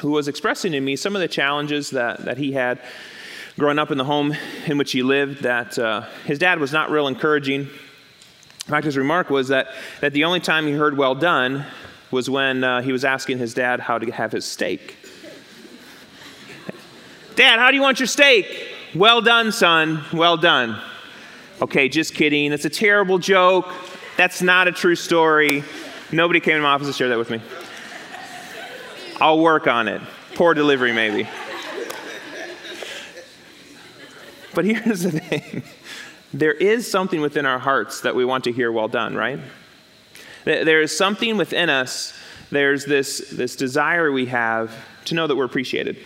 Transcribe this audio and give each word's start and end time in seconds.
who 0.00 0.10
was 0.10 0.28
expressing 0.28 0.72
to 0.72 0.80
me 0.80 0.96
some 0.96 1.14
of 1.14 1.20
the 1.20 1.28
challenges 1.28 1.90
that, 1.90 2.24
that 2.24 2.38
he 2.38 2.52
had 2.52 2.80
growing 3.58 3.78
up 3.78 3.90
in 3.90 3.98
the 3.98 4.04
home 4.04 4.34
in 4.66 4.78
which 4.78 4.92
he 4.92 5.02
lived, 5.02 5.42
that 5.42 5.78
uh, 5.78 6.02
his 6.24 6.38
dad 6.38 6.58
was 6.58 6.72
not 6.72 6.90
real 6.90 7.06
encouraging. 7.06 7.60
In 7.60 8.70
fact, 8.70 8.84
his 8.84 8.96
remark 8.96 9.30
was 9.30 9.48
that, 9.48 9.68
that 10.00 10.12
the 10.12 10.24
only 10.24 10.40
time 10.40 10.66
he 10.66 10.72
heard 10.72 10.96
well 10.96 11.14
done 11.14 11.64
was 12.10 12.28
when 12.28 12.64
uh, 12.64 12.82
he 12.82 12.92
was 12.92 13.04
asking 13.04 13.38
his 13.38 13.54
dad 13.54 13.80
how 13.80 13.98
to 13.98 14.10
have 14.10 14.32
his 14.32 14.44
steak. 14.44 14.96
Dad, 17.36 17.58
how 17.58 17.70
do 17.70 17.76
you 17.76 17.82
want 17.82 18.00
your 18.00 18.06
steak? 18.06 18.46
Well 18.94 19.20
done, 19.20 19.50
son. 19.52 20.04
Well 20.12 20.36
done. 20.36 20.80
Okay, 21.60 21.88
just 21.88 22.14
kidding. 22.14 22.52
It's 22.52 22.64
a 22.64 22.70
terrible 22.70 23.18
joke. 23.18 23.72
That's 24.16 24.42
not 24.42 24.68
a 24.68 24.72
true 24.72 24.94
story. 24.94 25.64
Nobody 26.12 26.40
came 26.40 26.56
to 26.56 26.62
my 26.62 26.70
office 26.70 26.86
to 26.86 26.92
share 26.92 27.08
that 27.08 27.18
with 27.18 27.30
me. 27.30 27.40
I'll 29.20 29.38
work 29.38 29.66
on 29.66 29.88
it. 29.88 30.02
Poor 30.34 30.54
delivery, 30.54 30.92
maybe. 30.92 31.28
But 34.54 34.64
here's 34.64 35.02
the 35.02 35.12
thing 35.12 35.62
there 36.32 36.52
is 36.52 36.90
something 36.90 37.20
within 37.20 37.46
our 37.46 37.58
hearts 37.58 38.00
that 38.00 38.14
we 38.14 38.24
want 38.24 38.44
to 38.44 38.52
hear 38.52 38.72
well 38.72 38.88
done, 38.88 39.14
right? 39.14 39.38
There 40.44 40.82
is 40.82 40.96
something 40.96 41.36
within 41.36 41.70
us, 41.70 42.12
there's 42.50 42.84
this, 42.84 43.30
this 43.30 43.56
desire 43.56 44.10
we 44.10 44.26
have 44.26 44.72
to 45.06 45.14
know 45.14 45.26
that 45.26 45.36
we're 45.36 45.44
appreciated. 45.44 45.96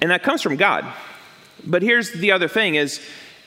And 0.00 0.10
that 0.10 0.22
comes 0.22 0.40
from 0.40 0.56
God. 0.56 0.86
But 1.64 1.82
here's 1.82 2.12
the 2.12 2.32
other 2.32 2.48
thing 2.48 2.76
is, 2.76 3.00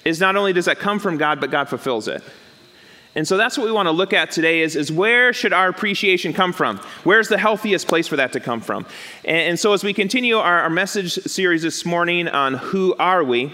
is 0.03 0.19
not 0.19 0.35
only 0.35 0.53
does 0.53 0.65
that 0.65 0.79
come 0.79 0.99
from 0.99 1.17
God, 1.17 1.39
but 1.39 1.51
God 1.51 1.69
fulfills 1.69 2.07
it. 2.07 2.21
And 3.15 3.27
so 3.27 3.37
that's 3.37 3.57
what 3.57 3.65
we 3.65 3.71
want 3.71 3.87
to 3.87 3.91
look 3.91 4.13
at 4.13 4.31
today 4.31 4.61
is, 4.61 4.75
is 4.75 4.91
where 4.91 5.33
should 5.33 5.51
our 5.51 5.67
appreciation 5.67 6.31
come 6.31 6.53
from? 6.53 6.77
Where's 7.03 7.27
the 7.27 7.37
healthiest 7.37 7.87
place 7.87 8.07
for 8.07 8.17
that 8.17 8.33
to 8.33 8.39
come 8.39 8.61
from? 8.61 8.85
And, 9.25 9.37
and 9.37 9.59
so 9.59 9.73
as 9.73 9.83
we 9.83 9.93
continue 9.93 10.37
our, 10.37 10.61
our 10.61 10.69
message 10.69 11.13
series 11.13 11.63
this 11.63 11.85
morning 11.85 12.27
on 12.27 12.53
who 12.53 12.95
are 12.99 13.23
we, 13.23 13.51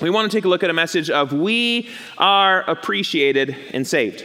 we 0.00 0.10
want 0.10 0.30
to 0.30 0.36
take 0.36 0.44
a 0.44 0.48
look 0.48 0.64
at 0.64 0.70
a 0.70 0.74
message 0.74 1.10
of 1.10 1.32
we 1.32 1.88
are 2.18 2.68
appreciated 2.68 3.56
and 3.72 3.86
saved. 3.86 4.24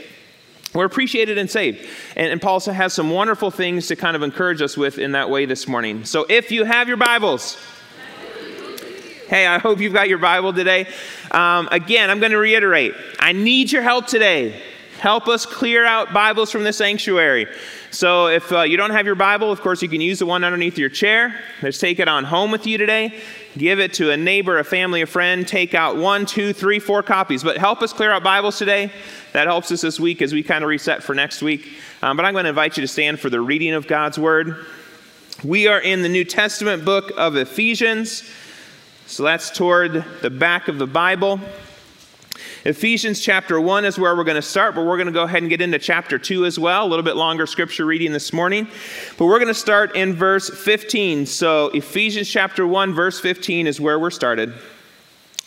We're 0.73 0.85
appreciated 0.85 1.37
and 1.37 1.49
saved. 1.49 1.85
And, 2.15 2.31
and 2.31 2.41
Paul 2.41 2.59
has 2.59 2.93
some 2.93 3.11
wonderful 3.11 3.51
things 3.51 3.87
to 3.87 3.95
kind 3.95 4.15
of 4.15 4.23
encourage 4.23 4.61
us 4.61 4.75
with 4.75 4.97
in 4.97 5.11
that 5.11 5.29
way 5.29 5.45
this 5.45 5.67
morning. 5.67 6.03
So 6.03 6.25
if 6.29 6.51
you 6.51 6.65
have 6.65 6.87
your 6.87 6.97
Bibles, 6.97 7.57
Hey, 9.27 9.45
I 9.45 9.57
hope 9.59 9.81
you've 9.81 9.91
got 9.91 10.07
your 10.07 10.19
Bible 10.19 10.53
today. 10.53 10.87
Um, 11.31 11.67
again, 11.69 12.09
I'm 12.09 12.21
going 12.21 12.31
to 12.31 12.37
reiterate 12.37 12.93
I 13.19 13.33
need 13.33 13.69
your 13.69 13.81
help 13.81 14.07
today. 14.07 14.57
Help 14.99 15.27
us 15.27 15.45
clear 15.45 15.85
out 15.85 16.13
Bibles 16.13 16.49
from 16.49 16.63
the 16.63 16.71
sanctuary. 16.71 17.45
So, 17.91 18.27
if 18.27 18.49
uh, 18.53 18.61
you 18.61 18.77
don't 18.77 18.91
have 18.91 19.05
your 19.05 19.15
Bible, 19.15 19.51
of 19.51 19.59
course, 19.59 19.81
you 19.81 19.89
can 19.89 19.99
use 19.99 20.19
the 20.19 20.25
one 20.25 20.45
underneath 20.45 20.77
your 20.77 20.87
chair. 20.87 21.41
Just 21.59 21.81
take 21.81 21.99
it 21.99 22.07
on 22.07 22.23
home 22.23 22.51
with 22.51 22.65
you 22.65 22.77
today. 22.77 23.19
Give 23.57 23.81
it 23.81 23.93
to 23.95 24.11
a 24.11 24.17
neighbor, 24.17 24.59
a 24.59 24.63
family, 24.63 25.01
a 25.01 25.05
friend. 25.05 25.45
Take 25.45 25.75
out 25.75 25.97
one, 25.97 26.25
two, 26.25 26.53
three, 26.53 26.79
four 26.79 27.03
copies. 27.03 27.43
But 27.43 27.57
help 27.57 27.81
us 27.81 27.91
clear 27.91 28.13
out 28.13 28.23
Bibles 28.23 28.57
today. 28.57 28.93
That 29.33 29.47
helps 29.47 29.69
us 29.73 29.81
this 29.81 29.99
week 29.99 30.21
as 30.21 30.31
we 30.31 30.41
kind 30.41 30.63
of 30.63 30.69
reset 30.69 31.03
for 31.03 31.13
next 31.13 31.41
week. 31.41 31.67
Um, 32.01 32.15
but 32.15 32.25
I'm 32.25 32.31
going 32.31 32.45
to 32.45 32.49
invite 32.49 32.77
you 32.77 32.81
to 32.81 32.87
stand 32.87 33.19
for 33.19 33.29
the 33.29 33.41
reading 33.41 33.73
of 33.73 33.87
God's 33.87 34.17
Word. 34.17 34.65
We 35.43 35.67
are 35.67 35.81
in 35.81 36.01
the 36.01 36.09
New 36.09 36.23
Testament 36.23 36.85
book 36.85 37.11
of 37.17 37.35
Ephesians. 37.35 38.23
So 39.07 39.23
that's 39.23 39.49
toward 39.51 40.03
the 40.21 40.29
back 40.29 40.67
of 40.67 40.79
the 40.79 40.85
Bible. 40.85 41.39
Ephesians 42.65 43.21
chapter 43.21 43.59
1 43.59 43.85
is 43.85 43.97
where 43.97 44.13
we're 44.17 44.25
going 44.25 44.35
to 44.35 44.41
start, 44.41 44.75
but 44.75 44.85
we're 44.85 44.97
going 44.97 45.07
to 45.07 45.13
go 45.13 45.23
ahead 45.23 45.41
and 45.41 45.49
get 45.49 45.61
into 45.61 45.79
chapter 45.79 46.19
2 46.19 46.45
as 46.45 46.59
well. 46.59 46.85
A 46.85 46.89
little 46.89 47.05
bit 47.05 47.15
longer 47.15 47.47
scripture 47.47 47.85
reading 47.85 48.11
this 48.11 48.33
morning. 48.33 48.67
But 49.17 49.27
we're 49.27 49.39
going 49.39 49.47
to 49.47 49.53
start 49.53 49.95
in 49.95 50.13
verse 50.13 50.49
15. 50.49 51.25
So 51.25 51.69
Ephesians 51.69 52.29
chapter 52.29 52.67
1, 52.67 52.93
verse 52.93 53.17
15 53.21 53.65
is 53.65 53.79
where 53.79 53.97
we're 53.97 54.09
started. 54.09 54.53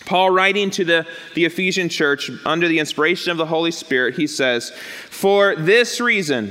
Paul, 0.07 0.31
writing 0.31 0.71
to 0.71 0.85
the, 0.87 1.07
the 1.35 1.45
Ephesian 1.45 1.91
church 1.91 2.31
under 2.47 2.67
the 2.67 2.79
inspiration 2.79 3.31
of 3.31 3.37
the 3.37 3.45
Holy 3.45 3.73
Spirit, 3.73 4.15
he 4.15 4.27
says, 4.27 4.71
For 5.11 5.55
this 5.55 6.01
reason, 6.01 6.51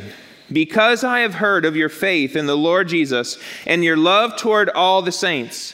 because 0.52 1.04
I 1.04 1.22
have 1.22 1.34
heard 1.34 1.66
of 1.66 1.76
your 1.76 1.90
faith 1.90 2.36
in 2.36 2.46
the 2.46 2.56
Lord 2.56 2.88
Jesus 2.88 3.40
and 3.66 3.84
your 3.84 3.98
love 3.98 4.38
toward 4.38 4.70
all 4.70 5.02
the 5.02 5.12
saints, 5.12 5.74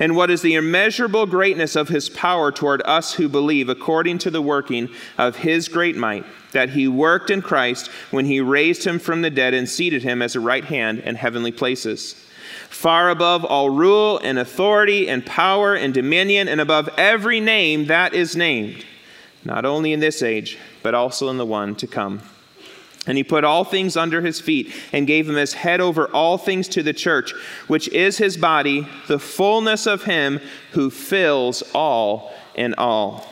and 0.00 0.16
what 0.16 0.30
is 0.30 0.40
the 0.40 0.54
immeasurable 0.54 1.26
greatness 1.26 1.76
of 1.76 1.88
his 1.88 2.08
power 2.08 2.50
toward 2.50 2.82
us 2.86 3.12
who 3.12 3.28
believe, 3.28 3.68
according 3.68 4.16
to 4.18 4.30
the 4.30 4.40
working 4.40 4.88
of 5.18 5.36
his 5.36 5.68
great 5.68 5.94
might, 5.94 6.24
that 6.52 6.70
he 6.70 6.88
worked 6.88 7.30
in 7.30 7.42
Christ 7.42 7.88
when 8.10 8.24
he 8.24 8.40
raised 8.40 8.82
him 8.82 8.98
from 8.98 9.20
the 9.20 9.30
dead 9.30 9.52
and 9.52 9.68
seated 9.68 10.02
him 10.02 10.22
as 10.22 10.34
a 10.34 10.40
right 10.40 10.64
hand 10.64 11.00
in 11.00 11.14
heavenly 11.14 11.52
places. 11.52 12.14
Far 12.70 13.10
above 13.10 13.44
all 13.44 13.68
rule 13.68 14.18
and 14.24 14.38
authority 14.38 15.08
and 15.08 15.24
power 15.26 15.74
and 15.74 15.92
dominion, 15.92 16.48
and 16.48 16.62
above 16.62 16.88
every 16.96 17.38
name 17.38 17.86
that 17.86 18.14
is 18.14 18.34
named, 18.34 18.86
not 19.44 19.66
only 19.66 19.92
in 19.92 20.00
this 20.00 20.22
age, 20.22 20.58
but 20.82 20.94
also 20.94 21.28
in 21.28 21.36
the 21.36 21.44
one 21.44 21.74
to 21.76 21.86
come. 21.86 22.22
And 23.10 23.16
he 23.16 23.24
put 23.24 23.42
all 23.42 23.64
things 23.64 23.96
under 23.96 24.20
his 24.20 24.40
feet 24.40 24.72
and 24.92 25.04
gave 25.04 25.28
him 25.28 25.36
as 25.36 25.52
head 25.52 25.80
over 25.80 26.06
all 26.10 26.38
things 26.38 26.68
to 26.68 26.82
the 26.84 26.92
church, 26.92 27.32
which 27.66 27.88
is 27.88 28.18
his 28.18 28.36
body, 28.36 28.86
the 29.08 29.18
fullness 29.18 29.84
of 29.88 30.04
him 30.04 30.38
who 30.70 30.90
fills 30.90 31.64
all 31.74 32.32
in 32.54 32.72
all. 32.74 33.26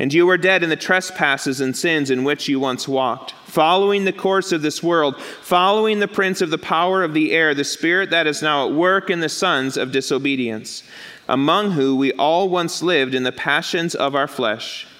And 0.00 0.12
you 0.12 0.26
were 0.26 0.36
dead 0.36 0.64
in 0.64 0.70
the 0.70 0.76
trespasses 0.76 1.60
and 1.60 1.76
sins 1.76 2.10
in 2.10 2.24
which 2.24 2.48
you 2.48 2.58
once 2.58 2.88
walked, 2.88 3.30
following 3.46 4.06
the 4.06 4.12
course 4.12 4.50
of 4.50 4.62
this 4.62 4.82
world, 4.82 5.22
following 5.22 6.00
the 6.00 6.08
prince 6.08 6.40
of 6.40 6.50
the 6.50 6.58
power 6.58 7.04
of 7.04 7.14
the 7.14 7.30
air, 7.30 7.54
the 7.54 7.62
spirit 7.62 8.10
that 8.10 8.26
is 8.26 8.42
now 8.42 8.66
at 8.66 8.74
work 8.74 9.08
in 9.08 9.20
the 9.20 9.28
sons 9.28 9.76
of 9.76 9.92
disobedience, 9.92 10.82
among 11.28 11.70
whom 11.70 11.96
we 11.96 12.12
all 12.14 12.48
once 12.48 12.82
lived 12.82 13.14
in 13.14 13.22
the 13.22 13.30
passions 13.30 13.94
of 13.94 14.16
our 14.16 14.26
flesh 14.26 14.88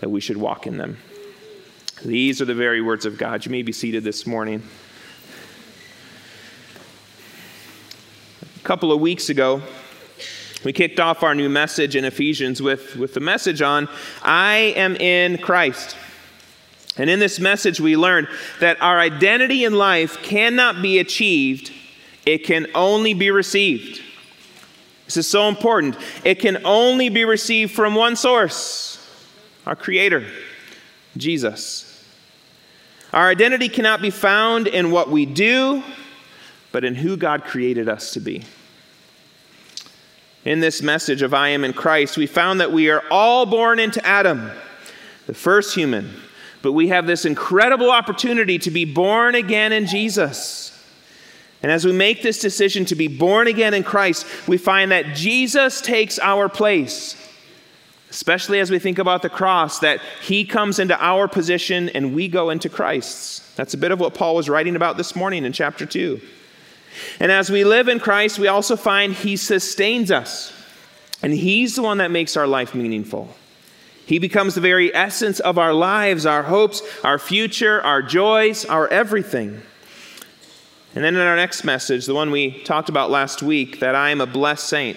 that 0.00 0.10
we 0.10 0.20
should 0.20 0.36
walk 0.36 0.66
in 0.66 0.76
them. 0.76 0.98
These 2.04 2.42
are 2.42 2.44
the 2.44 2.54
very 2.54 2.82
words 2.82 3.06
of 3.06 3.16
God. 3.16 3.44
You 3.44 3.50
may 3.50 3.62
be 3.62 3.72
seated 3.72 4.04
this 4.04 4.26
morning. 4.26 4.62
A 8.56 8.64
couple 8.64 8.92
of 8.92 9.00
weeks 9.00 9.30
ago, 9.30 9.62
we 10.64 10.72
kicked 10.72 11.00
off 11.00 11.22
our 11.22 11.34
new 11.34 11.48
message 11.48 11.96
in 11.96 12.04
Ephesians 12.04 12.60
with, 12.60 12.96
with 12.96 13.14
the 13.14 13.20
message 13.20 13.62
on 13.62 13.88
I 14.22 14.74
am 14.76 14.96
in 14.96 15.38
Christ. 15.38 15.96
And 16.98 17.08
in 17.08 17.18
this 17.18 17.38
message, 17.38 17.80
we 17.80 17.96
learned 17.96 18.28
that 18.60 18.80
our 18.82 18.98
identity 18.98 19.64
in 19.64 19.74
life 19.74 20.22
cannot 20.22 20.82
be 20.82 20.98
achieved, 20.98 21.72
it 22.24 22.38
can 22.38 22.66
only 22.74 23.14
be 23.14 23.30
received. 23.30 24.02
This 25.04 25.16
is 25.18 25.28
so 25.28 25.48
important. 25.48 25.96
It 26.24 26.40
can 26.40 26.58
only 26.64 27.08
be 27.08 27.24
received 27.24 27.72
from 27.72 27.94
one 27.94 28.16
source 28.16 28.95
our 29.66 29.74
Creator, 29.76 30.24
Jesus. 31.16 32.04
Our 33.12 33.28
identity 33.28 33.68
cannot 33.68 34.00
be 34.00 34.10
found 34.10 34.66
in 34.68 34.90
what 34.90 35.10
we 35.10 35.26
do, 35.26 35.82
but 36.70 36.84
in 36.84 36.94
who 36.94 37.16
God 37.16 37.44
created 37.44 37.88
us 37.88 38.12
to 38.12 38.20
be. 38.20 38.44
In 40.44 40.60
this 40.60 40.82
message 40.82 41.22
of 41.22 41.34
I 41.34 41.48
am 41.48 41.64
in 41.64 41.72
Christ, 41.72 42.16
we 42.16 42.26
found 42.26 42.60
that 42.60 42.70
we 42.70 42.90
are 42.90 43.02
all 43.10 43.46
born 43.46 43.80
into 43.80 44.04
Adam, 44.06 44.50
the 45.26 45.34
first 45.34 45.74
human, 45.74 46.14
but 46.62 46.72
we 46.72 46.88
have 46.88 47.06
this 47.08 47.24
incredible 47.24 47.90
opportunity 47.90 48.58
to 48.60 48.70
be 48.70 48.84
born 48.84 49.34
again 49.34 49.72
in 49.72 49.86
Jesus. 49.86 50.72
And 51.62 51.72
as 51.72 51.84
we 51.84 51.90
make 51.90 52.22
this 52.22 52.38
decision 52.38 52.84
to 52.86 52.94
be 52.94 53.08
born 53.08 53.48
again 53.48 53.74
in 53.74 53.82
Christ, 53.82 54.26
we 54.46 54.58
find 54.58 54.92
that 54.92 55.16
Jesus 55.16 55.80
takes 55.80 56.20
our 56.20 56.48
place 56.48 57.25
especially 58.16 58.60
as 58.60 58.70
we 58.70 58.78
think 58.78 58.98
about 58.98 59.20
the 59.20 59.28
cross, 59.28 59.80
that 59.80 60.00
he 60.22 60.42
comes 60.42 60.78
into 60.78 60.98
our 61.04 61.28
position 61.28 61.90
and 61.90 62.14
we 62.14 62.28
go 62.28 62.48
into 62.48 62.66
Christ's. 62.66 63.40
That's 63.56 63.74
a 63.74 63.76
bit 63.76 63.92
of 63.92 64.00
what 64.00 64.14
Paul 64.14 64.34
was 64.34 64.48
writing 64.48 64.74
about 64.74 64.96
this 64.96 65.14
morning 65.14 65.44
in 65.44 65.52
chapter 65.52 65.84
2. 65.84 66.18
And 67.20 67.30
as 67.30 67.50
we 67.50 67.62
live 67.62 67.88
in 67.88 68.00
Christ, 68.00 68.38
we 68.38 68.48
also 68.48 68.74
find 68.74 69.12
he 69.12 69.36
sustains 69.36 70.10
us, 70.10 70.50
and 71.22 71.30
he's 71.30 71.76
the 71.76 71.82
one 71.82 71.98
that 71.98 72.10
makes 72.10 72.38
our 72.38 72.46
life 72.46 72.74
meaningful. 72.74 73.34
He 74.06 74.18
becomes 74.18 74.54
the 74.54 74.62
very 74.62 74.94
essence 74.94 75.38
of 75.40 75.58
our 75.58 75.74
lives, 75.74 76.24
our 76.24 76.44
hopes, 76.44 76.80
our 77.04 77.18
future, 77.18 77.82
our 77.82 78.00
joys, 78.00 78.64
our 78.64 78.88
everything. 78.88 79.60
And 80.94 81.04
then 81.04 81.16
in 81.16 81.20
our 81.20 81.36
next 81.36 81.64
message, 81.64 82.06
the 82.06 82.14
one 82.14 82.30
we 82.30 82.62
talked 82.62 82.88
about 82.88 83.10
last 83.10 83.42
week, 83.42 83.80
that 83.80 83.94
I 83.94 84.08
am 84.08 84.22
a 84.22 84.26
blessed 84.26 84.66
saint 84.66 84.96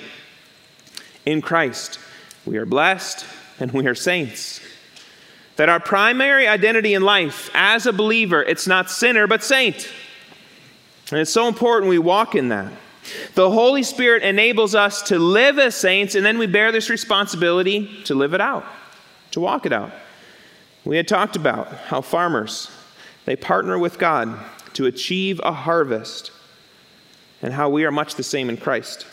in 1.26 1.42
Christ. 1.42 2.00
We 2.46 2.58
are 2.58 2.66
blessed 2.66 3.26
and 3.60 3.72
we 3.72 3.88
are 3.88 3.96
saints. 3.96 4.62
That 5.58 5.70
our 5.70 5.80
primary 5.80 6.48
identity 6.48 6.94
in 6.94 7.02
life 7.02 7.50
as 7.54 7.86
a 7.86 7.94
believer, 7.94 8.42
it's 8.42 8.68
not 8.68 8.90
sinner 8.90 9.28
but 9.28 9.44
saint. 9.44 9.90
And 11.12 11.20
it's 11.20 11.32
so 11.32 11.48
important 11.48 11.90
we 11.90 12.00
walk 12.00 12.36
in 12.36 12.50
that. 12.50 12.72
The 13.34 13.50
Holy 13.50 13.84
Spirit 13.84 14.24
enables 14.24 14.76
us 14.76 15.02
to 15.04 15.18
live 15.18 15.58
as 15.58 15.76
saints, 15.76 16.16
and 16.16 16.26
then 16.26 16.38
we 16.38 16.48
bear 16.48 16.72
this 16.72 16.90
responsibility 16.90 18.04
to 18.04 18.16
live 18.16 18.34
it 18.34 18.42
out, 18.42 18.66
to 19.32 19.40
walk 19.40 19.66
it 19.66 19.74
out. 19.74 19.92
We 20.86 20.98
had 20.98 21.08
talked 21.08 21.36
about 21.36 21.74
how 21.74 22.02
farmers, 22.02 22.70
they 23.26 23.36
partner 23.36 23.78
with 23.78 23.98
God 23.98 24.40
to 24.74 24.86
achieve 24.86 25.42
a 25.44 25.52
harvest, 25.52 26.32
and 27.42 27.54
how 27.54 27.70
we 27.70 27.84
are 27.86 27.92
much 27.92 28.16
the 28.16 28.24
same 28.24 28.50
in 28.50 28.58
Christ. 28.58 29.06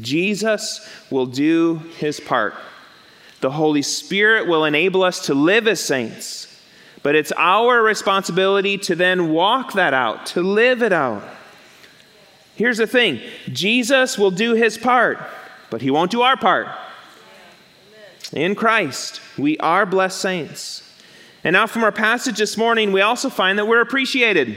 Jesus 0.00 0.86
will 1.10 1.26
do 1.26 1.76
his 1.98 2.20
part. 2.20 2.54
The 3.40 3.50
Holy 3.50 3.82
Spirit 3.82 4.46
will 4.46 4.64
enable 4.64 5.02
us 5.02 5.26
to 5.26 5.34
live 5.34 5.66
as 5.66 5.80
saints, 5.80 6.46
but 7.02 7.14
it's 7.14 7.32
our 7.36 7.82
responsibility 7.82 8.76
to 8.78 8.94
then 8.94 9.30
walk 9.30 9.72
that 9.72 9.94
out, 9.94 10.26
to 10.26 10.42
live 10.42 10.82
it 10.82 10.92
out. 10.92 11.22
Here's 12.56 12.76
the 12.76 12.86
thing 12.86 13.20
Jesus 13.50 14.18
will 14.18 14.30
do 14.30 14.54
his 14.54 14.76
part, 14.76 15.18
but 15.70 15.80
he 15.80 15.90
won't 15.90 16.10
do 16.10 16.20
our 16.20 16.36
part. 16.36 16.68
In 18.34 18.54
Christ, 18.54 19.20
we 19.38 19.56
are 19.58 19.86
blessed 19.86 20.20
saints. 20.20 20.86
And 21.42 21.54
now, 21.54 21.66
from 21.66 21.84
our 21.84 21.92
passage 21.92 22.36
this 22.36 22.58
morning, 22.58 22.92
we 22.92 23.00
also 23.00 23.30
find 23.30 23.58
that 23.58 23.66
we're 23.66 23.80
appreciated. 23.80 24.56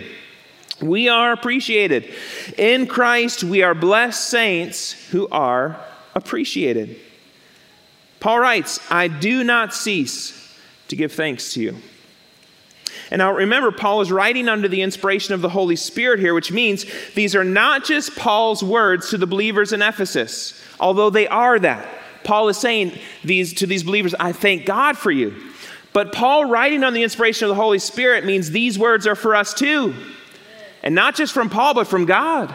We 0.84 1.08
are 1.08 1.32
appreciated. 1.32 2.14
In 2.58 2.88
Christ, 2.88 3.44
we 3.44 3.64
are 3.64 3.74
blessed 3.74 4.30
saints 4.30 4.92
who 5.10 5.30
are 5.30 5.80
appreciated. 6.14 7.00
Paul 8.20 8.40
writes, 8.40 8.80
I 8.92 9.08
do 9.08 9.44
not 9.44 9.74
cease 9.74 10.56
to 10.90 10.96
give 10.96 11.14
thanks 11.14 11.54
to 11.54 11.62
you. 11.62 11.78
And 13.12 13.20
now 13.20 13.34
remember, 13.34 13.72
Paul 13.72 14.02
is 14.02 14.12
writing 14.12 14.50
under 14.50 14.68
the 14.68 14.82
inspiration 14.82 15.34
of 15.34 15.42
the 15.42 15.50
Holy 15.50 15.76
Spirit 15.76 16.20
here, 16.20 16.34
which 16.34 16.52
means 16.52 16.86
these 17.16 17.36
are 17.36 17.44
not 17.44 17.86
just 17.86 18.16
Paul's 18.16 18.64
words 18.64 19.10
to 19.10 19.18
the 19.18 19.28
believers 19.28 19.72
in 19.72 19.82
Ephesus, 19.82 20.62
although 20.80 21.10
they 21.10 21.28
are 21.28 21.60
that. 21.60 21.88
Paul 22.24 22.50
is 22.50 22.58
saying 22.58 22.98
these 23.24 23.54
to 23.56 23.68
these 23.68 23.84
believers, 23.84 24.16
I 24.20 24.32
thank 24.32 24.66
God 24.66 24.98
for 24.98 25.12
you. 25.12 25.36
But 25.94 26.12
Paul 26.12 26.46
writing 26.46 26.84
on 26.84 26.94
the 26.94 27.04
inspiration 27.04 27.46
of 27.46 27.50
the 27.50 27.62
Holy 27.62 27.80
Spirit 27.80 28.26
means 28.26 28.52
these 28.52 28.80
words 28.80 29.06
are 29.06 29.16
for 29.16 29.36
us 29.36 29.54
too. 29.54 29.94
And 30.84 30.94
not 30.94 31.16
just 31.16 31.34
from 31.34 31.50
Paul, 31.50 31.74
but 31.74 31.88
from 31.88 32.06
God. 32.06 32.54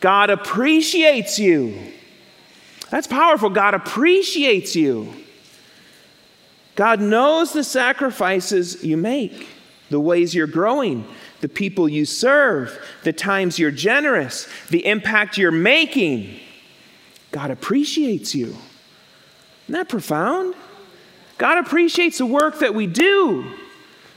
God 0.00 0.28
appreciates 0.28 1.38
you. 1.38 1.78
That's 2.90 3.06
powerful. 3.06 3.48
God 3.48 3.74
appreciates 3.74 4.76
you. 4.76 5.12
God 6.76 7.00
knows 7.00 7.52
the 7.52 7.64
sacrifices 7.64 8.84
you 8.84 8.96
make, 8.96 9.48
the 9.90 10.00
ways 10.00 10.34
you're 10.34 10.46
growing, 10.46 11.06
the 11.40 11.48
people 11.48 11.88
you 11.88 12.04
serve, 12.04 12.78
the 13.04 13.12
times 13.12 13.58
you're 13.58 13.70
generous, 13.70 14.48
the 14.70 14.84
impact 14.84 15.38
you're 15.38 15.50
making. 15.50 16.38
God 17.30 17.50
appreciates 17.50 18.34
you. 18.34 18.56
Isn't 19.64 19.72
that 19.72 19.88
profound? 19.88 20.54
God 21.38 21.58
appreciates 21.58 22.18
the 22.18 22.26
work 22.26 22.58
that 22.58 22.74
we 22.74 22.86
do. 22.86 23.50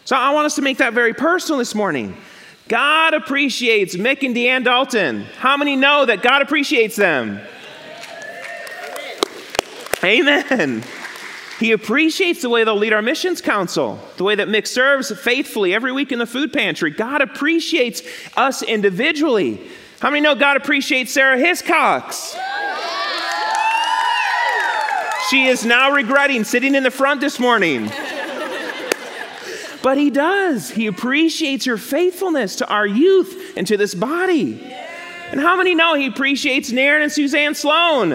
So 0.06 0.16
I 0.16 0.32
want 0.32 0.46
us 0.46 0.56
to 0.56 0.62
make 0.62 0.78
that 0.78 0.94
very 0.94 1.14
personal 1.14 1.60
this 1.60 1.76
morning. 1.76 2.18
God 2.68 3.14
appreciates 3.14 3.96
Mick 3.96 4.26
and 4.26 4.36
Deanne 4.36 4.64
Dalton. 4.64 5.24
How 5.38 5.56
many 5.58 5.76
know 5.76 6.06
that 6.06 6.22
God 6.22 6.42
appreciates 6.42 6.96
them? 6.96 7.40
Amen. 10.04 10.84
He 11.60 11.72
appreciates 11.72 12.42
the 12.44 12.50
way 12.50 12.64
they'll 12.64 12.76
lead 12.76 12.94
our 12.94 13.02
missions 13.02 13.42
council, 13.42 14.00
the 14.18 14.24
way 14.24 14.36
that 14.36 14.48
Mick 14.48 14.68
serves 14.68 15.12
faithfully 15.20 15.74
every 15.74 15.92
week 15.92 16.12
in 16.12 16.20
the 16.20 16.28
food 16.28 16.54
pantry. 16.54 16.92
God 16.92 17.22
appreciates 17.22 18.04
us 18.36 18.62
individually. 18.62 19.60
How 20.00 20.12
many 20.12 20.22
know 20.22 20.36
God 20.36 20.58
appreciates 20.58 21.12
Sarah 21.12 21.38
Hiscox? 21.38 22.38
She 25.30 25.48
is 25.48 25.66
now 25.66 25.92
regretting 25.92 26.44
sitting 26.44 26.76
in 26.76 26.84
the 26.84 26.92
front 26.92 27.22
this 27.22 27.40
morning. 27.40 27.92
But 29.84 29.98
he 29.98 30.10
does. 30.10 30.70
He 30.70 30.88
appreciates 30.88 31.66
your 31.66 31.78
faithfulness 31.78 32.58
to 32.58 32.68
our 32.68 32.86
youth 32.86 33.54
and 33.56 33.66
to 33.68 33.78
this 33.78 33.96
body. 33.96 34.62
And 35.32 35.40
how 35.40 35.56
many 35.56 35.76
know 35.76 35.94
he 35.94 36.08
appreciates 36.08 36.72
Naren 36.72 37.04
and 37.04 37.12
Suzanne 37.12 37.54
Sloan? 37.54 38.10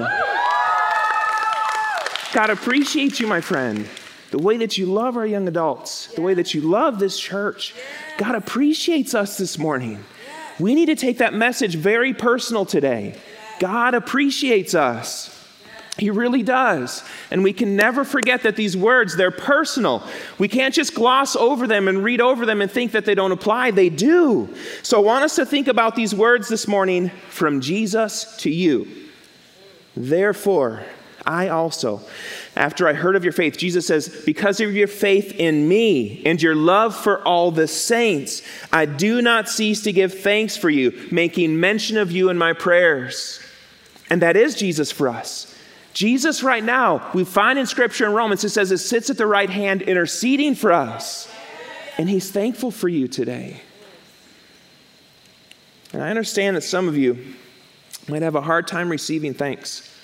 God 2.32 2.50
appreciates 2.50 3.20
you, 3.20 3.26
my 3.26 3.40
friend. 3.40 3.86
The 4.30 4.38
way 4.38 4.56
that 4.56 4.78
you 4.78 4.86
love 4.86 5.18
our 5.18 5.26
young 5.26 5.46
adults, 5.46 6.06
the 6.14 6.22
way 6.22 6.32
that 6.34 6.54
you 6.54 6.62
love 6.62 6.98
this 6.98 7.18
church. 7.20 7.74
God 8.16 8.34
appreciates 8.34 9.14
us 9.14 9.36
this 9.36 9.58
morning. 9.58 10.02
We 10.58 10.74
need 10.74 10.86
to 10.86 10.96
take 10.96 11.18
that 11.18 11.34
message 11.34 11.74
very 11.74 12.14
personal 12.14 12.64
today. 12.64 13.18
God 13.58 13.92
appreciates 13.94 14.74
us. 14.74 15.41
He 15.98 16.10
really 16.10 16.42
does. 16.42 17.04
And 17.30 17.44
we 17.44 17.52
can 17.52 17.76
never 17.76 18.04
forget 18.04 18.42
that 18.44 18.56
these 18.56 18.76
words, 18.76 19.14
they're 19.14 19.30
personal. 19.30 20.02
We 20.38 20.48
can't 20.48 20.74
just 20.74 20.94
gloss 20.94 21.36
over 21.36 21.66
them 21.66 21.86
and 21.86 22.02
read 22.02 22.20
over 22.20 22.46
them 22.46 22.62
and 22.62 22.70
think 22.70 22.92
that 22.92 23.04
they 23.04 23.14
don't 23.14 23.32
apply. 23.32 23.72
They 23.72 23.90
do. 23.90 24.48
So 24.82 24.98
I 24.98 25.04
want 25.04 25.24
us 25.24 25.36
to 25.36 25.44
think 25.44 25.68
about 25.68 25.94
these 25.94 26.14
words 26.14 26.48
this 26.48 26.66
morning 26.66 27.10
from 27.28 27.60
Jesus 27.60 28.36
to 28.38 28.50
you. 28.50 28.88
Therefore, 29.94 30.82
I 31.26 31.48
also, 31.48 32.00
after 32.56 32.88
I 32.88 32.94
heard 32.94 33.14
of 33.14 33.22
your 33.22 33.34
faith, 33.34 33.58
Jesus 33.58 33.86
says, 33.86 34.22
because 34.24 34.60
of 34.60 34.74
your 34.74 34.88
faith 34.88 35.34
in 35.38 35.68
me 35.68 36.22
and 36.24 36.40
your 36.40 36.54
love 36.54 36.96
for 36.96 37.22
all 37.22 37.50
the 37.50 37.68
saints, 37.68 38.42
I 38.72 38.86
do 38.86 39.20
not 39.20 39.48
cease 39.48 39.82
to 39.82 39.92
give 39.92 40.20
thanks 40.20 40.56
for 40.56 40.70
you, 40.70 41.08
making 41.12 41.60
mention 41.60 41.98
of 41.98 42.10
you 42.10 42.30
in 42.30 42.38
my 42.38 42.54
prayers. 42.54 43.40
And 44.08 44.22
that 44.22 44.36
is 44.36 44.54
Jesus 44.54 44.90
for 44.90 45.08
us. 45.08 45.51
Jesus, 45.92 46.42
right 46.42 46.64
now, 46.64 47.10
we 47.12 47.24
find 47.24 47.58
in 47.58 47.66
Scripture 47.66 48.06
in 48.06 48.12
Romans, 48.12 48.44
it 48.44 48.48
says 48.48 48.72
it 48.72 48.78
sits 48.78 49.10
at 49.10 49.18
the 49.18 49.26
right 49.26 49.50
hand 49.50 49.82
interceding 49.82 50.54
for 50.54 50.72
us. 50.72 51.30
And 51.98 52.08
He's 52.08 52.30
thankful 52.30 52.70
for 52.70 52.88
you 52.88 53.08
today. 53.08 53.60
And 55.92 56.02
I 56.02 56.08
understand 56.08 56.56
that 56.56 56.62
some 56.62 56.88
of 56.88 56.96
you 56.96 57.34
might 58.08 58.22
have 58.22 58.34
a 58.34 58.40
hard 58.40 58.66
time 58.66 58.88
receiving 58.88 59.34
thanks, 59.34 59.94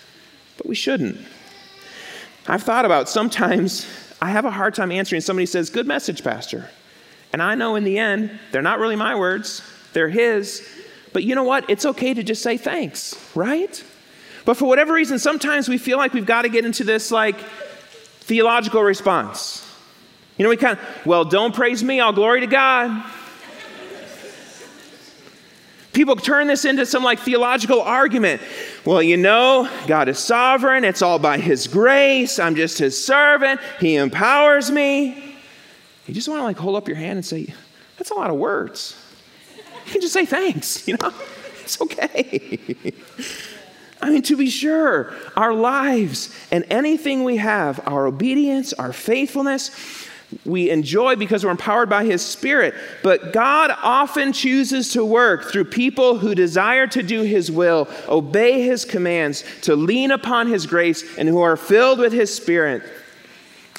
but 0.59 0.67
we 0.67 0.75
shouldn't. 0.75 1.19
I've 2.47 2.63
thought 2.63 2.85
about 2.85 3.09
sometimes 3.09 3.87
I 4.21 4.31
have 4.31 4.45
a 4.45 4.51
hard 4.51 4.75
time 4.75 4.93
answering 4.93 5.21
somebody 5.23 5.47
says, 5.47 5.71
Good 5.71 5.87
message, 5.87 6.23
Pastor. 6.23 6.69
And 7.33 7.43
I 7.43 7.55
know 7.55 7.77
in 7.77 7.85
the 7.85 7.99
end, 7.99 8.39
they're 8.53 8.63
not 8.63 8.79
really 8.79 8.97
my 8.97 9.15
words, 9.15 9.63
they're 9.93 10.09
His. 10.09 10.67
But 11.13 11.25
you 11.25 11.35
know 11.35 11.45
what? 11.45 11.69
It's 11.71 11.87
okay 11.87 12.13
to 12.13 12.23
just 12.23 12.43
say 12.43 12.59
thanks, 12.59 13.17
right? 13.35 13.83
But 14.49 14.57
for 14.57 14.65
whatever 14.65 14.95
reason, 14.95 15.19
sometimes 15.19 15.69
we 15.69 15.77
feel 15.77 15.99
like 15.99 16.15
we've 16.15 16.25
got 16.25 16.41
to 16.41 16.49
get 16.49 16.65
into 16.65 16.83
this 16.83 17.11
like 17.11 17.39
theological 18.21 18.83
response. 18.83 19.71
You 20.39 20.45
know, 20.45 20.49
we 20.49 20.57
kind 20.57 20.79
of, 20.79 21.07
well, 21.07 21.27
don't 21.27 21.55
praise 21.55 21.85
me, 21.85 22.01
I'll 22.01 22.15
glory 22.15 22.41
to 22.41 22.47
God. 22.47 23.05
People 25.93 26.17
turn 26.17 26.47
this 26.47 26.65
into 26.65 26.87
some 26.87 27.05
like 27.05 27.19
theological 27.19 27.83
argument. 27.83 28.41
Well, 28.87 29.03
you 29.03 29.19
know, 29.19 29.69
God 29.87 30.09
is 30.09 30.19
sovereign, 30.19 30.83
it's 30.83 31.03
all 31.03 31.19
by 31.19 31.37
His 31.37 31.67
grace, 31.67 32.39
I'm 32.39 32.55
just 32.55 32.79
His 32.79 33.05
servant, 33.05 33.61
He 33.79 33.97
empowers 33.97 34.71
me. 34.71 35.37
You 36.07 36.15
just 36.15 36.27
want 36.27 36.41
to 36.41 36.45
like 36.45 36.57
hold 36.57 36.77
up 36.77 36.89
your 36.89 36.97
hand 36.97 37.19
and 37.19 37.27
say, 37.27 37.53
that's 37.99 38.13
a 38.13 38.15
lot 38.15 38.31
of 38.31 38.37
words. 38.37 38.97
You 39.85 39.93
can 39.93 40.01
just 40.01 40.15
say 40.15 40.25
thanks, 40.25 40.89
you 40.89 40.97
know? 40.97 41.13
It's 41.65 41.79
okay. 41.83 42.95
I 44.01 44.11
mean, 44.11 44.23
to 44.23 44.37
be 44.37 44.49
sure, 44.49 45.13
our 45.37 45.53
lives 45.53 46.35
and 46.51 46.65
anything 46.71 47.25
we 47.25 47.37
have, 47.39 47.81
our 47.87 48.07
obedience, 48.07 48.73
our 48.73 48.93
faithfulness, 48.93 49.71
we 50.45 50.71
enjoy 50.71 51.17
because 51.17 51.45
we're 51.45 51.51
empowered 51.51 51.89
by 51.89 52.05
His 52.05 52.23
Spirit. 52.23 52.75
But 53.03 53.33
God 53.33 53.75
often 53.83 54.33
chooses 54.33 54.93
to 54.93 55.05
work 55.05 55.51
through 55.51 55.65
people 55.65 56.19
who 56.19 56.35
desire 56.35 56.87
to 56.89 57.03
do 57.03 57.23
His 57.23 57.51
will, 57.51 57.89
obey 58.09 58.63
His 58.63 58.85
commands, 58.85 59.43
to 59.63 59.75
lean 59.75 60.11
upon 60.11 60.47
His 60.47 60.67
grace, 60.67 61.17
and 61.17 61.29
who 61.29 61.41
are 61.41 61.57
filled 61.57 61.99
with 61.99 62.13
His 62.13 62.35
Spirit. 62.35 62.83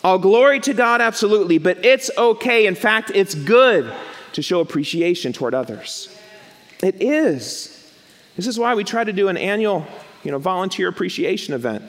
All 0.04 0.18
glory 0.18 0.60
to 0.62 0.74
God, 0.74 1.02
absolutely, 1.02 1.60
but 1.60 1.86
it's 1.86 2.10
okay. 2.18 2.66
In 2.66 2.76
fact, 2.76 3.12
it's 3.14 3.36
good 3.36 3.94
to 4.34 4.42
show 4.42 4.60
appreciation 4.60 5.34
toward 5.34 5.54
others. 5.54 6.18
It 6.82 7.02
is. 7.02 7.76
This 8.36 8.48
is 8.48 8.58
why 8.58 8.74
we 8.74 8.84
try 8.84 9.04
to 9.04 9.14
do 9.14 9.28
an 9.28 9.38
annual 9.38 9.86
you 10.24 10.32
know, 10.32 10.38
volunteer 10.38 10.88
appreciation 10.88 11.54
event, 11.54 11.84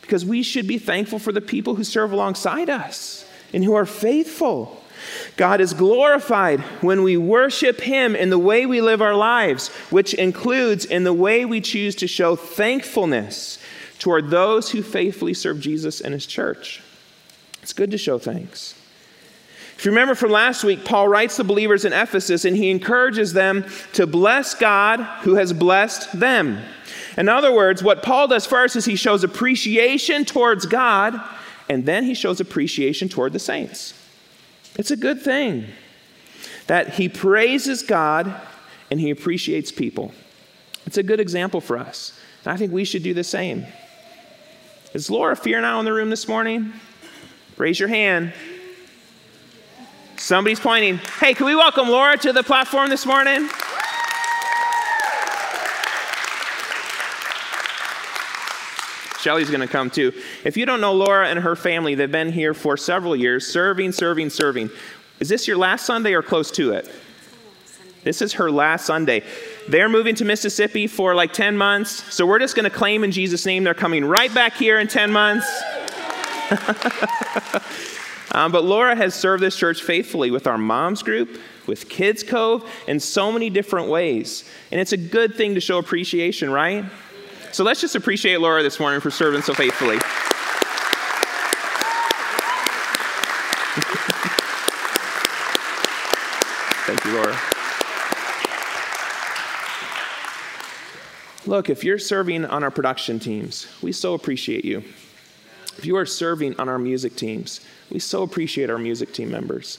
because 0.00 0.24
we 0.24 0.42
should 0.42 0.66
be 0.66 0.78
thankful 0.78 1.18
for 1.18 1.32
the 1.32 1.40
people 1.40 1.74
who 1.74 1.84
serve 1.84 2.12
alongside 2.12 2.70
us 2.70 3.24
and 3.52 3.64
who 3.64 3.74
are 3.74 3.86
faithful. 3.86 4.82
God 5.36 5.60
is 5.60 5.74
glorified 5.74 6.60
when 6.82 7.02
we 7.02 7.16
worship 7.16 7.80
Him 7.80 8.16
in 8.16 8.30
the 8.30 8.38
way 8.38 8.66
we 8.66 8.80
live 8.80 9.00
our 9.00 9.14
lives, 9.14 9.68
which 9.90 10.14
includes 10.14 10.84
in 10.84 11.04
the 11.04 11.12
way 11.12 11.44
we 11.44 11.60
choose 11.60 11.94
to 11.96 12.06
show 12.06 12.36
thankfulness 12.36 13.58
toward 13.98 14.30
those 14.30 14.70
who 14.70 14.82
faithfully 14.82 15.34
serve 15.34 15.60
Jesus 15.60 16.00
and 16.00 16.12
His 16.12 16.26
church. 16.26 16.82
It's 17.62 17.72
good 17.72 17.90
to 17.90 17.98
show 17.98 18.18
thanks. 18.18 18.74
If 19.78 19.84
you 19.84 19.92
remember 19.92 20.16
from 20.16 20.32
last 20.32 20.64
week, 20.64 20.84
Paul 20.84 21.06
writes 21.06 21.36
the 21.36 21.44
believers 21.44 21.84
in 21.84 21.92
Ephesus 21.92 22.44
and 22.44 22.56
he 22.56 22.68
encourages 22.68 23.32
them 23.32 23.64
to 23.92 24.08
bless 24.08 24.54
God 24.54 25.00
who 25.22 25.36
has 25.36 25.52
blessed 25.52 26.18
them. 26.18 26.60
In 27.18 27.28
other 27.28 27.52
words, 27.52 27.82
what 27.82 28.04
Paul 28.04 28.28
does 28.28 28.46
first 28.46 28.76
is 28.76 28.84
he 28.84 28.94
shows 28.94 29.24
appreciation 29.24 30.24
towards 30.24 30.66
God 30.66 31.20
and 31.68 31.84
then 31.84 32.04
he 32.04 32.14
shows 32.14 32.38
appreciation 32.38 33.08
toward 33.08 33.32
the 33.32 33.40
saints. 33.40 33.92
It's 34.76 34.92
a 34.92 34.96
good 34.96 35.20
thing 35.20 35.66
that 36.68 36.94
he 36.94 37.08
praises 37.08 37.82
God 37.82 38.32
and 38.88 39.00
he 39.00 39.10
appreciates 39.10 39.72
people. 39.72 40.14
It's 40.86 40.96
a 40.96 41.02
good 41.02 41.18
example 41.18 41.60
for 41.60 41.76
us. 41.76 42.18
And 42.44 42.52
I 42.52 42.56
think 42.56 42.72
we 42.72 42.84
should 42.84 43.02
do 43.02 43.12
the 43.12 43.24
same. 43.24 43.66
Is 44.94 45.10
Laura 45.10 45.34
Fearnow 45.34 45.80
in 45.80 45.84
the 45.84 45.92
room 45.92 46.10
this 46.10 46.28
morning? 46.28 46.72
Raise 47.56 47.80
your 47.80 47.88
hand. 47.88 48.32
Somebody's 50.16 50.60
pointing. 50.60 50.98
Hey, 51.18 51.34
can 51.34 51.46
we 51.46 51.56
welcome 51.56 51.88
Laura 51.88 52.16
to 52.18 52.32
the 52.32 52.44
platform 52.44 52.90
this 52.90 53.04
morning? 53.04 53.48
Shelly's 59.28 59.50
going 59.50 59.60
to 59.60 59.66
come 59.66 59.90
too. 59.90 60.10
If 60.42 60.56
you 60.56 60.64
don't 60.64 60.80
know 60.80 60.94
Laura 60.94 61.28
and 61.28 61.38
her 61.38 61.54
family, 61.54 61.94
they've 61.94 62.10
been 62.10 62.32
here 62.32 62.54
for 62.54 62.78
several 62.78 63.14
years, 63.14 63.46
serving, 63.46 63.92
serving, 63.92 64.30
serving. 64.30 64.70
Is 65.20 65.28
this 65.28 65.46
your 65.46 65.58
last 65.58 65.84
Sunday 65.84 66.14
or 66.14 66.22
close 66.22 66.50
to 66.52 66.72
it? 66.72 66.90
This 68.04 68.22
is 68.22 68.32
her 68.32 68.50
last 68.50 68.86
Sunday. 68.86 69.22
They're 69.68 69.90
moving 69.90 70.14
to 70.14 70.24
Mississippi 70.24 70.86
for 70.86 71.14
like 71.14 71.34
10 71.34 71.58
months. 71.58 71.90
So 72.14 72.24
we're 72.24 72.38
just 72.38 72.56
going 72.56 72.64
to 72.64 72.74
claim 72.74 73.04
in 73.04 73.12
Jesus' 73.12 73.44
name 73.44 73.64
they're 73.64 73.74
coming 73.74 74.02
right 74.02 74.32
back 74.32 74.54
here 74.54 74.78
in 74.78 74.88
10 74.88 75.12
months. 75.12 75.46
um, 78.32 78.50
but 78.50 78.64
Laura 78.64 78.96
has 78.96 79.14
served 79.14 79.42
this 79.42 79.56
church 79.56 79.82
faithfully 79.82 80.30
with 80.30 80.46
our 80.46 80.56
moms 80.56 81.02
group, 81.02 81.38
with 81.66 81.90
Kids 81.90 82.22
Cove, 82.22 82.66
in 82.86 82.98
so 82.98 83.30
many 83.30 83.50
different 83.50 83.90
ways. 83.90 84.48
And 84.72 84.80
it's 84.80 84.92
a 84.92 84.96
good 84.96 85.34
thing 85.34 85.54
to 85.54 85.60
show 85.60 85.76
appreciation, 85.76 86.48
right? 86.48 86.86
So 87.50 87.64
let's 87.64 87.80
just 87.80 87.94
appreciate 87.94 88.40
Laura 88.40 88.62
this 88.62 88.78
morning 88.78 89.00
for 89.00 89.10
serving 89.10 89.42
so 89.42 89.54
faithfully. 89.54 89.98
Thank 96.86 97.04
you, 97.04 97.12
Laura. 97.12 97.38
Look, 101.46 101.70
if 101.70 101.82
you're 101.84 101.98
serving 101.98 102.44
on 102.44 102.62
our 102.62 102.70
production 102.70 103.18
teams, 103.18 103.66
we 103.82 103.92
so 103.92 104.14
appreciate 104.14 104.64
you. 104.64 104.84
If 105.78 105.86
you 105.86 105.96
are 105.96 106.06
serving 106.06 106.60
on 106.60 106.68
our 106.68 106.78
music 106.78 107.16
teams, 107.16 107.60
we 107.90 107.98
so 107.98 108.22
appreciate 108.22 108.68
our 108.68 108.78
music 108.78 109.12
team 109.14 109.30
members. 109.30 109.78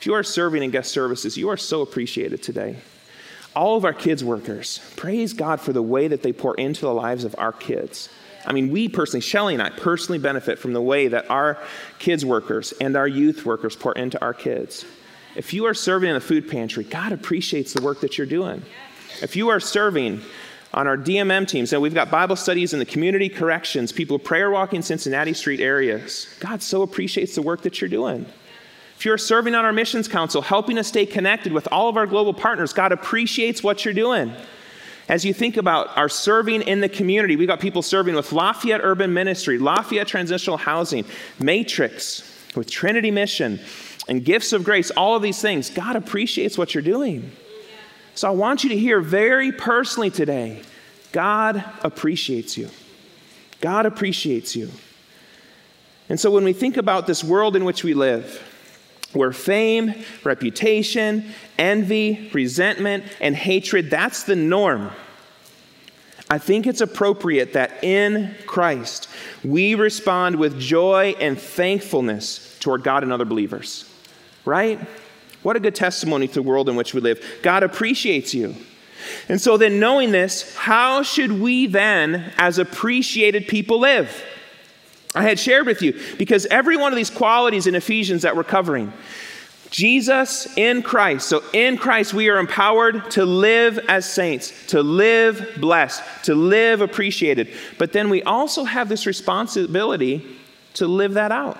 If 0.00 0.06
you 0.06 0.14
are 0.14 0.24
serving 0.24 0.62
in 0.62 0.70
guest 0.70 0.90
services, 0.90 1.36
you 1.36 1.48
are 1.48 1.56
so 1.56 1.82
appreciated 1.82 2.42
today 2.42 2.76
all 3.54 3.76
of 3.76 3.84
our 3.84 3.92
kids 3.92 4.24
workers, 4.24 4.80
praise 4.96 5.32
God 5.32 5.60
for 5.60 5.72
the 5.72 5.82
way 5.82 6.08
that 6.08 6.22
they 6.22 6.32
pour 6.32 6.54
into 6.56 6.82
the 6.82 6.94
lives 6.94 7.24
of 7.24 7.34
our 7.38 7.52
kids. 7.52 8.08
I 8.46 8.52
mean, 8.52 8.70
we 8.70 8.88
personally, 8.88 9.20
Shelly 9.20 9.54
and 9.54 9.62
I 9.62 9.70
personally 9.70 10.18
benefit 10.18 10.58
from 10.58 10.72
the 10.72 10.82
way 10.82 11.08
that 11.08 11.30
our 11.30 11.58
kids 11.98 12.24
workers 12.24 12.72
and 12.80 12.96
our 12.96 13.08
youth 13.08 13.46
workers 13.46 13.74
pour 13.76 13.92
into 13.92 14.20
our 14.20 14.34
kids. 14.34 14.84
If 15.36 15.52
you 15.54 15.64
are 15.64 15.74
serving 15.74 16.10
in 16.10 16.14
the 16.14 16.20
food 16.20 16.48
pantry, 16.48 16.84
God 16.84 17.12
appreciates 17.12 17.72
the 17.72 17.82
work 17.82 18.00
that 18.00 18.18
you're 18.18 18.26
doing. 18.26 18.62
If 19.22 19.34
you 19.36 19.48
are 19.48 19.60
serving 19.60 20.20
on 20.72 20.86
our 20.86 20.96
DMM 20.96 21.48
teams, 21.48 21.72
and 21.72 21.80
we've 21.80 21.94
got 21.94 22.10
Bible 22.10 22.36
studies 22.36 22.72
in 22.72 22.78
the 22.78 22.84
community 22.84 23.28
corrections, 23.28 23.92
people 23.92 24.18
prayer 24.18 24.50
walking 24.50 24.82
Cincinnati 24.82 25.32
Street 25.32 25.60
areas, 25.60 26.28
God 26.40 26.62
so 26.62 26.82
appreciates 26.82 27.34
the 27.34 27.42
work 27.42 27.62
that 27.62 27.80
you're 27.80 27.90
doing. 27.90 28.26
You're 29.04 29.18
serving 29.18 29.54
on 29.54 29.64
our 29.64 29.72
missions 29.72 30.08
council, 30.08 30.42
helping 30.42 30.78
us 30.78 30.88
stay 30.88 31.06
connected 31.06 31.52
with 31.52 31.68
all 31.70 31.88
of 31.88 31.96
our 31.96 32.06
global 32.06 32.32
partners, 32.32 32.72
God 32.72 32.92
appreciates 32.92 33.62
what 33.62 33.84
you're 33.84 33.94
doing. 33.94 34.32
As 35.08 35.24
you 35.24 35.34
think 35.34 35.58
about 35.58 35.96
our 35.98 36.08
serving 36.08 36.62
in 36.62 36.80
the 36.80 36.88
community, 36.88 37.36
we've 37.36 37.48
got 37.48 37.60
people 37.60 37.82
serving 37.82 38.14
with 38.14 38.32
Lafayette 38.32 38.80
Urban 38.82 39.12
Ministry, 39.12 39.58
Lafayette 39.58 40.08
Transitional 40.08 40.56
Housing, 40.56 41.04
Matrix, 41.38 42.30
with 42.56 42.70
Trinity 42.70 43.10
Mission, 43.10 43.60
and 44.08 44.24
Gifts 44.24 44.52
of 44.52 44.64
Grace, 44.64 44.90
all 44.92 45.14
of 45.14 45.22
these 45.22 45.40
things. 45.40 45.68
God 45.68 45.96
appreciates 45.96 46.56
what 46.56 46.74
you're 46.74 46.82
doing. 46.82 47.32
So 48.14 48.28
I 48.28 48.30
want 48.30 48.64
you 48.64 48.70
to 48.70 48.78
hear 48.78 49.00
very 49.00 49.52
personally 49.52 50.10
today 50.10 50.62
God 51.12 51.62
appreciates 51.82 52.58
you. 52.58 52.70
God 53.60 53.86
appreciates 53.86 54.56
you. 54.56 54.68
And 56.08 56.18
so 56.18 56.30
when 56.30 56.42
we 56.42 56.52
think 56.52 56.76
about 56.76 57.06
this 57.06 57.22
world 57.22 57.54
in 57.54 57.64
which 57.64 57.84
we 57.84 57.94
live, 57.94 58.53
where 59.14 59.32
fame, 59.32 59.94
reputation, 60.24 61.24
envy, 61.58 62.30
resentment, 62.32 63.04
and 63.20 63.34
hatred, 63.34 63.90
that's 63.90 64.24
the 64.24 64.36
norm. 64.36 64.90
I 66.30 66.38
think 66.38 66.66
it's 66.66 66.80
appropriate 66.80 67.52
that 67.52 67.84
in 67.84 68.34
Christ 68.46 69.08
we 69.44 69.74
respond 69.74 70.36
with 70.36 70.58
joy 70.58 71.14
and 71.20 71.38
thankfulness 71.38 72.56
toward 72.60 72.82
God 72.82 73.02
and 73.02 73.12
other 73.12 73.26
believers. 73.26 73.90
Right? 74.44 74.80
What 75.42 75.56
a 75.56 75.60
good 75.60 75.74
testimony 75.74 76.26
to 76.26 76.34
the 76.34 76.42
world 76.42 76.68
in 76.68 76.76
which 76.76 76.94
we 76.94 77.00
live. 77.00 77.22
God 77.42 77.62
appreciates 77.62 78.34
you. 78.34 78.56
And 79.28 79.40
so, 79.40 79.58
then, 79.58 79.78
knowing 79.78 80.12
this, 80.12 80.56
how 80.56 81.02
should 81.02 81.32
we 81.32 81.66
then, 81.66 82.32
as 82.38 82.58
appreciated 82.58 83.46
people, 83.46 83.80
live? 83.80 84.24
I 85.14 85.22
had 85.22 85.38
shared 85.38 85.66
with 85.66 85.80
you 85.80 85.98
because 86.18 86.46
every 86.46 86.76
one 86.76 86.92
of 86.92 86.96
these 86.96 87.10
qualities 87.10 87.66
in 87.66 87.74
Ephesians 87.74 88.22
that 88.22 88.36
we're 88.36 88.44
covering, 88.44 88.92
Jesus 89.70 90.46
in 90.56 90.82
Christ. 90.82 91.28
So 91.28 91.42
in 91.52 91.78
Christ, 91.78 92.14
we 92.14 92.28
are 92.28 92.38
empowered 92.38 93.10
to 93.12 93.24
live 93.24 93.78
as 93.88 94.10
saints, 94.10 94.52
to 94.68 94.82
live 94.82 95.56
blessed, 95.60 96.02
to 96.24 96.34
live 96.34 96.80
appreciated. 96.80 97.48
But 97.78 97.92
then 97.92 98.08
we 98.08 98.22
also 98.22 98.64
have 98.64 98.88
this 98.88 99.04
responsibility 99.04 100.24
to 100.74 100.86
live 100.86 101.14
that 101.14 101.32
out. 101.32 101.58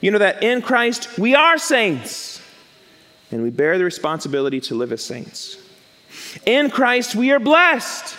You 0.00 0.10
know 0.12 0.18
that 0.18 0.42
in 0.42 0.62
Christ, 0.62 1.18
we 1.18 1.34
are 1.34 1.58
saints, 1.58 2.40
and 3.32 3.42
we 3.42 3.50
bear 3.50 3.78
the 3.78 3.84
responsibility 3.84 4.60
to 4.60 4.74
live 4.74 4.92
as 4.92 5.02
saints. 5.02 5.56
In 6.46 6.70
Christ, 6.70 7.16
we 7.16 7.32
are 7.32 7.40
blessed. 7.40 8.16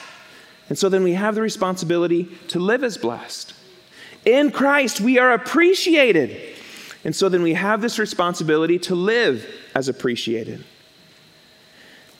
And 0.67 0.77
so 0.77 0.89
then 0.89 1.03
we 1.03 1.13
have 1.13 1.35
the 1.35 1.41
responsibility 1.41 2.25
to 2.49 2.59
live 2.59 2.83
as 2.83 2.97
blessed. 2.97 3.53
In 4.25 4.51
Christ, 4.51 4.99
we 4.99 5.19
are 5.19 5.31
appreciated. 5.33 6.55
And 7.03 7.15
so 7.15 7.29
then 7.29 7.43
we 7.43 7.53
have 7.53 7.81
this 7.81 7.99
responsibility 7.99 8.79
to 8.79 8.95
live 8.95 9.47
as 9.75 9.87
appreciated. 9.87 10.65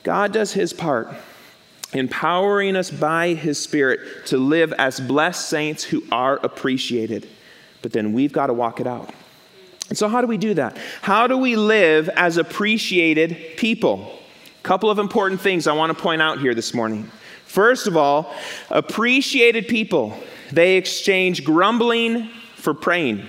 God 0.04 0.32
does 0.32 0.54
his 0.54 0.72
part, 0.72 1.10
empowering 1.92 2.76
us 2.76 2.92
by 2.92 3.34
his 3.34 3.62
Spirit 3.62 4.28
to 4.28 4.38
live 4.38 4.72
as 4.74 5.00
blessed 5.00 5.50
saints 5.50 5.84
who 5.84 6.04
are 6.12 6.38
appreciated. 6.38 7.28
But 7.82 7.92
then 7.92 8.14
we've 8.14 8.32
got 8.32 8.48
to 8.48 8.54
walk 8.54 8.80
it 8.80 8.86
out. 8.86 9.12
And 9.90 9.98
so, 9.98 10.08
how 10.08 10.22
do 10.22 10.28
we 10.28 10.38
do 10.38 10.54
that? 10.56 10.78
How 11.02 11.26
do 11.28 11.38
we 11.38 11.56
live 11.56 12.10
as 12.10 12.38
appreciated 12.38 13.58
people? 13.58 14.20
A 14.60 14.64
couple 14.64 14.90
of 14.90 15.00
important 15.00 15.42
things 15.42 15.68
I 15.68 15.74
want 15.74 15.96
to 15.96 16.02
point 16.02 16.22
out 16.22 16.40
here 16.40 16.54
this 16.54 16.74
morning. 16.74 17.10
First 17.46 17.88
of 17.88 17.96
all, 17.96 18.34
appreciated 18.70 19.68
people, 19.68 20.18
they 20.52 20.78
exchange 20.78 21.44
grumbling 21.44 22.30
for 22.56 22.74
praying. 22.74 23.26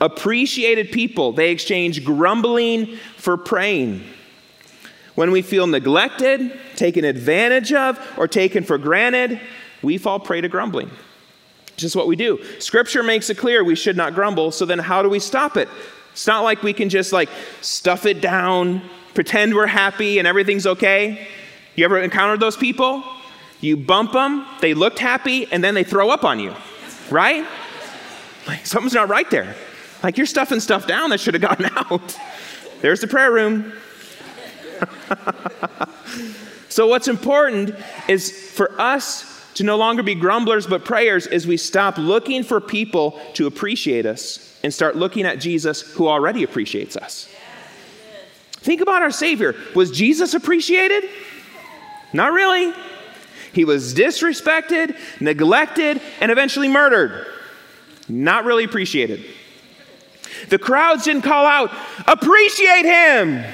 Appreciated 0.00 0.92
people, 0.92 1.32
they 1.32 1.50
exchange 1.50 2.04
grumbling 2.04 2.96
for 3.16 3.36
praying. 3.36 4.02
When 5.14 5.30
we 5.30 5.42
feel 5.42 5.66
neglected, 5.66 6.58
taken 6.76 7.04
advantage 7.04 7.72
of, 7.72 7.98
or 8.16 8.26
taken 8.26 8.64
for 8.64 8.78
granted, 8.78 9.40
we 9.82 9.98
fall 9.98 10.18
prey 10.18 10.40
to 10.40 10.48
grumbling. 10.48 10.90
It's 11.68 11.82
just 11.82 11.96
what 11.96 12.06
we 12.06 12.16
do. 12.16 12.42
Scripture 12.58 13.02
makes 13.02 13.28
it 13.28 13.36
clear 13.36 13.62
we 13.62 13.74
should 13.74 13.96
not 13.96 14.14
grumble, 14.14 14.50
so 14.50 14.64
then 14.64 14.78
how 14.78 15.02
do 15.02 15.08
we 15.10 15.18
stop 15.18 15.56
it? 15.56 15.68
It's 16.12 16.26
not 16.26 16.42
like 16.42 16.62
we 16.62 16.72
can 16.72 16.88
just 16.88 17.12
like 17.12 17.28
stuff 17.60 18.06
it 18.06 18.20
down, 18.20 18.82
pretend 19.14 19.54
we're 19.54 19.66
happy 19.66 20.18
and 20.18 20.26
everything's 20.26 20.66
okay. 20.66 21.28
You 21.76 21.84
ever 21.84 21.98
encountered 21.98 22.40
those 22.40 22.56
people? 22.56 23.04
You 23.60 23.76
bump 23.76 24.12
them, 24.12 24.46
they 24.60 24.74
looked 24.74 24.98
happy, 24.98 25.50
and 25.52 25.62
then 25.62 25.74
they 25.74 25.84
throw 25.84 26.10
up 26.10 26.24
on 26.24 26.40
you, 26.40 26.54
right? 27.10 27.46
Like 28.46 28.66
something's 28.66 28.94
not 28.94 29.08
right 29.08 29.30
there. 29.30 29.54
Like 30.02 30.16
you're 30.16 30.26
stuffing 30.26 30.60
stuff 30.60 30.86
down 30.86 31.10
that 31.10 31.20
should 31.20 31.34
have 31.34 31.42
gotten 31.42 31.66
out. 31.76 32.18
There's 32.80 33.00
the 33.00 33.06
prayer 33.06 33.30
room. 33.30 33.72
so, 36.68 36.86
what's 36.86 37.08
important 37.08 37.74
is 38.08 38.50
for 38.52 38.80
us 38.80 39.52
to 39.54 39.64
no 39.64 39.76
longer 39.76 40.02
be 40.02 40.14
grumblers 40.14 40.66
but 40.66 40.84
prayers 40.84 41.26
as 41.26 41.46
we 41.46 41.56
stop 41.56 41.98
looking 41.98 42.42
for 42.42 42.60
people 42.60 43.20
to 43.34 43.46
appreciate 43.46 44.06
us 44.06 44.58
and 44.62 44.72
start 44.72 44.96
looking 44.96 45.26
at 45.26 45.38
Jesus 45.38 45.82
who 45.82 46.08
already 46.08 46.42
appreciates 46.42 46.96
us. 46.96 47.28
Think 48.52 48.80
about 48.80 49.02
our 49.02 49.10
Savior. 49.10 49.54
Was 49.74 49.90
Jesus 49.90 50.34
appreciated? 50.34 51.04
Not 52.12 52.32
really. 52.32 52.72
He 53.52 53.64
was 53.64 53.94
disrespected, 53.94 54.96
neglected, 55.20 56.00
and 56.20 56.30
eventually 56.30 56.68
murdered. 56.68 57.26
Not 58.08 58.44
really 58.44 58.64
appreciated. 58.64 59.24
The 60.48 60.58
crowds 60.58 61.04
didn't 61.04 61.22
call 61.22 61.46
out, 61.46 61.70
appreciate 62.06 62.84
him. 62.84 63.44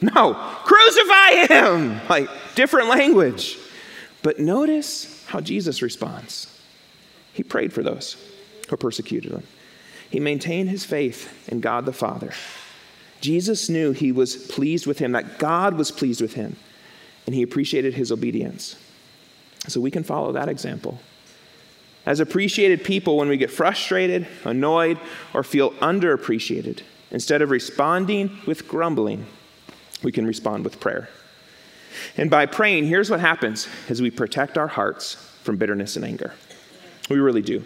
No, 0.00 0.34
crucify 0.64 1.46
him. 1.46 2.00
Like 2.08 2.28
different 2.54 2.88
language. 2.88 3.58
But 4.22 4.38
notice 4.38 5.24
how 5.26 5.40
Jesus 5.40 5.82
responds. 5.82 6.58
He 7.32 7.42
prayed 7.42 7.72
for 7.72 7.82
those 7.82 8.16
who 8.68 8.76
persecuted 8.76 9.32
him. 9.32 9.42
He 10.10 10.20
maintained 10.20 10.68
his 10.68 10.84
faith 10.84 11.48
in 11.48 11.60
God 11.60 11.86
the 11.86 11.92
Father. 11.92 12.32
Jesus 13.20 13.68
knew 13.68 13.92
he 13.92 14.12
was 14.12 14.36
pleased 14.36 14.86
with 14.86 14.98
him, 14.98 15.12
that 15.12 15.38
God 15.38 15.74
was 15.74 15.90
pleased 15.90 16.20
with 16.20 16.34
him, 16.34 16.56
and 17.30 17.36
he 17.36 17.44
appreciated 17.44 17.94
his 17.94 18.10
obedience. 18.10 18.74
So 19.68 19.80
we 19.80 19.92
can 19.92 20.02
follow 20.02 20.32
that 20.32 20.48
example. 20.48 20.98
As 22.04 22.18
appreciated 22.18 22.82
people, 22.82 23.18
when 23.18 23.28
we 23.28 23.36
get 23.36 23.52
frustrated, 23.52 24.26
annoyed, 24.44 24.98
or 25.32 25.44
feel 25.44 25.70
underappreciated, 25.74 26.80
instead 27.12 27.40
of 27.40 27.52
responding 27.52 28.36
with 28.46 28.66
grumbling, 28.66 29.26
we 30.02 30.10
can 30.10 30.26
respond 30.26 30.64
with 30.64 30.80
prayer. 30.80 31.08
And 32.16 32.30
by 32.30 32.46
praying, 32.46 32.86
here's 32.86 33.10
what 33.10 33.20
happens 33.20 33.68
is 33.88 34.02
we 34.02 34.10
protect 34.10 34.58
our 34.58 34.66
hearts 34.66 35.14
from 35.44 35.56
bitterness 35.56 35.94
and 35.94 36.04
anger. 36.04 36.34
We 37.08 37.20
really 37.20 37.42
do. 37.42 37.62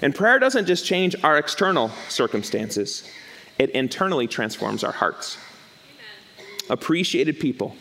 And 0.00 0.14
prayer 0.14 0.38
doesn't 0.38 0.66
just 0.66 0.86
change 0.86 1.16
our 1.24 1.38
external 1.38 1.90
circumstances, 2.08 3.02
it 3.58 3.70
internally 3.70 4.28
transforms 4.28 4.84
our 4.84 4.92
hearts. 4.92 5.38
Appreciated 6.70 7.40
people, 7.40 7.74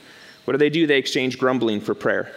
what 0.46 0.54
do 0.54 0.58
they 0.58 0.70
do? 0.70 0.88
They 0.88 0.98
exchange 0.98 1.38
grumbling 1.38 1.82
for 1.82 1.94
prayer. 1.94 2.32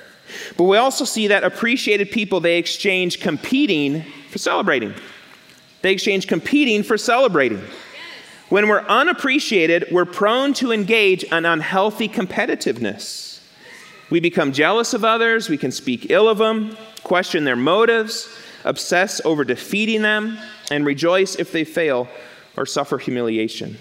But 0.57 0.65
we 0.65 0.77
also 0.77 1.05
see 1.05 1.29
that 1.29 1.45
appreciated 1.45 2.11
people, 2.11 2.41
they 2.41 2.59
exchange 2.59 3.21
competing 3.21 4.03
for 4.31 4.39
celebrating. 4.39 4.95
They 5.83 5.93
exchange 5.93 6.27
competing 6.27 6.83
for 6.83 6.99
celebrating. 6.99 7.63
When 8.49 8.69
we're 8.69 8.81
unappreciated, 8.81 9.87
we're 9.91 10.07
prone 10.07 10.55
to 10.55 10.73
engage 10.73 11.23
in 11.25 11.45
unhealthy 11.45 12.09
competitiveness. 12.09 13.41
We 14.11 14.21
become 14.21 14.53
jealous 14.53 14.95
of 14.95 15.05
others, 15.05 15.51
we 15.51 15.59
can 15.59 15.71
speak 15.71 16.11
ill 16.11 16.29
of 16.29 16.39
them, 16.39 16.77
question 17.05 17.45
their 17.45 17.57
motives, 17.57 18.29
obsess 18.65 19.21
over 19.25 19.45
defeating 19.45 20.01
them, 20.01 20.39
and 20.71 20.87
rejoice 20.87 21.37
if 21.37 21.53
they 21.53 21.65
fail 21.65 22.09
or 22.57 22.65
suffer 22.65 22.97
humiliation. 22.97 23.79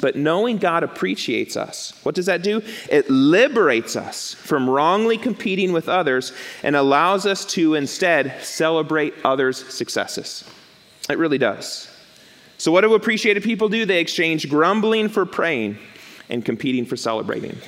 But 0.00 0.16
knowing 0.16 0.56
God 0.56 0.82
appreciates 0.82 1.56
us, 1.56 1.92
what 2.02 2.14
does 2.14 2.26
that 2.26 2.42
do? 2.42 2.62
It 2.90 3.10
liberates 3.10 3.94
us 3.94 4.34
from 4.34 4.68
wrongly 4.68 5.18
competing 5.18 5.72
with 5.72 5.88
others 5.88 6.32
and 6.62 6.74
allows 6.74 7.26
us 7.26 7.44
to 7.46 7.74
instead 7.74 8.42
celebrate 8.42 9.14
others' 9.24 9.58
successes. 9.72 10.44
It 11.10 11.18
really 11.18 11.38
does. 11.38 11.88
So, 12.58 12.72
what 12.72 12.82
do 12.82 12.94
appreciated 12.94 13.42
people 13.42 13.68
do? 13.68 13.84
They 13.84 14.00
exchange 14.00 14.48
grumbling 14.48 15.08
for 15.08 15.26
praying 15.26 15.78
and 16.30 16.44
competing 16.44 16.86
for 16.86 16.96
celebrating. 16.96 17.58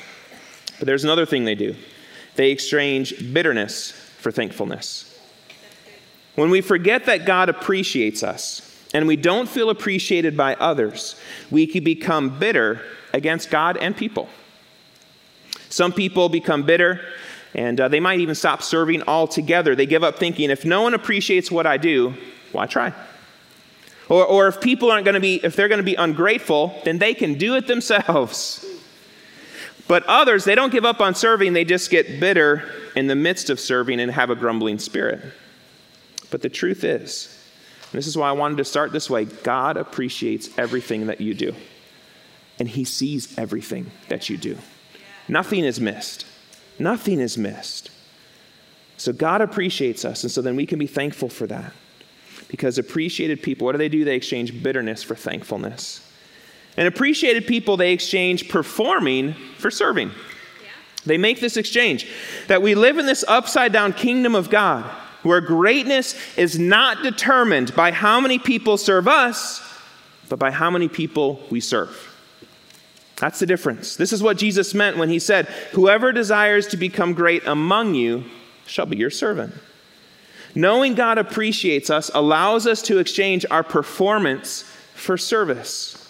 But 0.78 0.86
there's 0.86 1.04
another 1.04 1.26
thing 1.26 1.44
they 1.44 1.54
do 1.54 1.74
they 2.36 2.50
exchange 2.50 3.32
bitterness 3.32 3.90
for 3.90 4.32
thankfulness. 4.32 5.10
When 6.34 6.50
we 6.50 6.62
forget 6.62 7.06
that 7.06 7.26
God 7.26 7.48
appreciates 7.48 8.24
us 8.24 8.73
and 8.94 9.06
we 9.06 9.16
don't 9.16 9.48
feel 9.48 9.68
appreciated 9.68 10.36
by 10.36 10.54
others, 10.54 11.20
we 11.50 11.66
can 11.66 11.84
become 11.84 12.38
bitter 12.38 12.80
against 13.12 13.50
God 13.50 13.76
and 13.76 13.94
people. 13.94 14.28
Some 15.68 15.92
people 15.92 16.28
become 16.28 16.62
bitter 16.62 17.00
and 17.54 17.80
uh, 17.80 17.88
they 17.88 18.00
might 18.00 18.20
even 18.20 18.34
stop 18.34 18.62
serving 18.62 19.02
altogether. 19.02 19.76
They 19.76 19.86
give 19.86 20.02
up 20.02 20.18
thinking, 20.18 20.50
if 20.50 20.64
no 20.64 20.82
one 20.82 20.94
appreciates 20.94 21.50
what 21.50 21.66
I 21.66 21.76
do, 21.76 22.14
why 22.52 22.66
try? 22.66 22.92
Or, 24.08 24.24
or 24.24 24.48
if 24.48 24.60
people 24.60 24.90
aren't 24.90 25.04
going 25.04 25.14
to 25.14 25.20
be, 25.20 25.36
if 25.42 25.56
they're 25.56 25.68
going 25.68 25.78
to 25.78 25.84
be 25.84 25.94
ungrateful, 25.94 26.80
then 26.84 26.98
they 26.98 27.14
can 27.14 27.34
do 27.34 27.54
it 27.54 27.66
themselves. 27.66 28.64
But 29.86 30.04
others, 30.06 30.44
they 30.44 30.54
don't 30.54 30.72
give 30.72 30.84
up 30.84 31.00
on 31.00 31.14
serving, 31.14 31.52
they 31.52 31.64
just 31.64 31.90
get 31.90 32.18
bitter 32.18 32.70
in 32.96 33.06
the 33.06 33.14
midst 33.14 33.50
of 33.50 33.60
serving 33.60 34.00
and 34.00 34.10
have 34.10 34.30
a 34.30 34.34
grumbling 34.34 34.78
spirit. 34.78 35.20
But 36.30 36.42
the 36.42 36.48
truth 36.48 36.84
is, 36.84 37.33
this 37.98 38.08
is 38.08 38.16
why 38.16 38.28
I 38.28 38.32
wanted 38.32 38.56
to 38.56 38.64
start 38.64 38.90
this 38.90 39.08
way 39.08 39.24
God 39.24 39.76
appreciates 39.76 40.50
everything 40.58 41.06
that 41.06 41.20
you 41.20 41.32
do, 41.32 41.54
and 42.58 42.68
He 42.68 42.84
sees 42.84 43.38
everything 43.38 43.90
that 44.08 44.28
you 44.28 44.36
do. 44.36 44.58
Nothing 45.28 45.64
is 45.64 45.80
missed. 45.80 46.26
Nothing 46.78 47.20
is 47.20 47.38
missed. 47.38 47.90
So 48.96 49.12
God 49.12 49.40
appreciates 49.40 50.04
us, 50.04 50.24
and 50.24 50.30
so 50.30 50.42
then 50.42 50.56
we 50.56 50.66
can 50.66 50.78
be 50.78 50.86
thankful 50.86 51.28
for 51.28 51.46
that. 51.46 51.72
Because 52.48 52.78
appreciated 52.78 53.42
people, 53.42 53.64
what 53.64 53.72
do 53.72 53.78
they 53.78 53.88
do? 53.88 54.04
They 54.04 54.16
exchange 54.16 54.62
bitterness 54.62 55.02
for 55.02 55.14
thankfulness. 55.14 56.00
And 56.76 56.88
appreciated 56.88 57.46
people, 57.46 57.76
they 57.76 57.92
exchange 57.92 58.48
performing 58.48 59.34
for 59.58 59.70
serving. 59.70 60.08
Yeah. 60.08 60.70
They 61.06 61.18
make 61.18 61.40
this 61.40 61.56
exchange 61.56 62.08
that 62.48 62.60
we 62.60 62.74
live 62.74 62.98
in 62.98 63.06
this 63.06 63.24
upside 63.28 63.72
down 63.72 63.92
kingdom 63.92 64.34
of 64.34 64.50
God 64.50 64.90
where 65.24 65.40
greatness 65.40 66.14
is 66.36 66.58
not 66.58 67.02
determined 67.02 67.74
by 67.74 67.90
how 67.90 68.20
many 68.20 68.38
people 68.38 68.76
serve 68.76 69.08
us, 69.08 69.60
but 70.28 70.38
by 70.38 70.50
how 70.50 70.70
many 70.70 70.88
people 70.88 71.40
we 71.50 71.60
serve. 71.60 72.14
That's 73.16 73.38
the 73.38 73.46
difference. 73.46 73.96
This 73.96 74.12
is 74.12 74.22
what 74.22 74.36
Jesus 74.36 74.74
meant 74.74 74.96
when 74.96 75.08
he 75.08 75.18
said, 75.18 75.46
Whoever 75.72 76.12
desires 76.12 76.66
to 76.68 76.76
become 76.76 77.14
great 77.14 77.46
among 77.46 77.94
you 77.94 78.24
shall 78.66 78.86
be 78.86 78.96
your 78.96 79.10
servant. 79.10 79.54
Knowing 80.54 80.94
God 80.94 81.18
appreciates 81.18 81.90
us 81.90 82.10
allows 82.14 82.66
us 82.66 82.82
to 82.82 82.98
exchange 82.98 83.44
our 83.50 83.62
performance 83.62 84.62
for 84.94 85.16
service. 85.16 86.00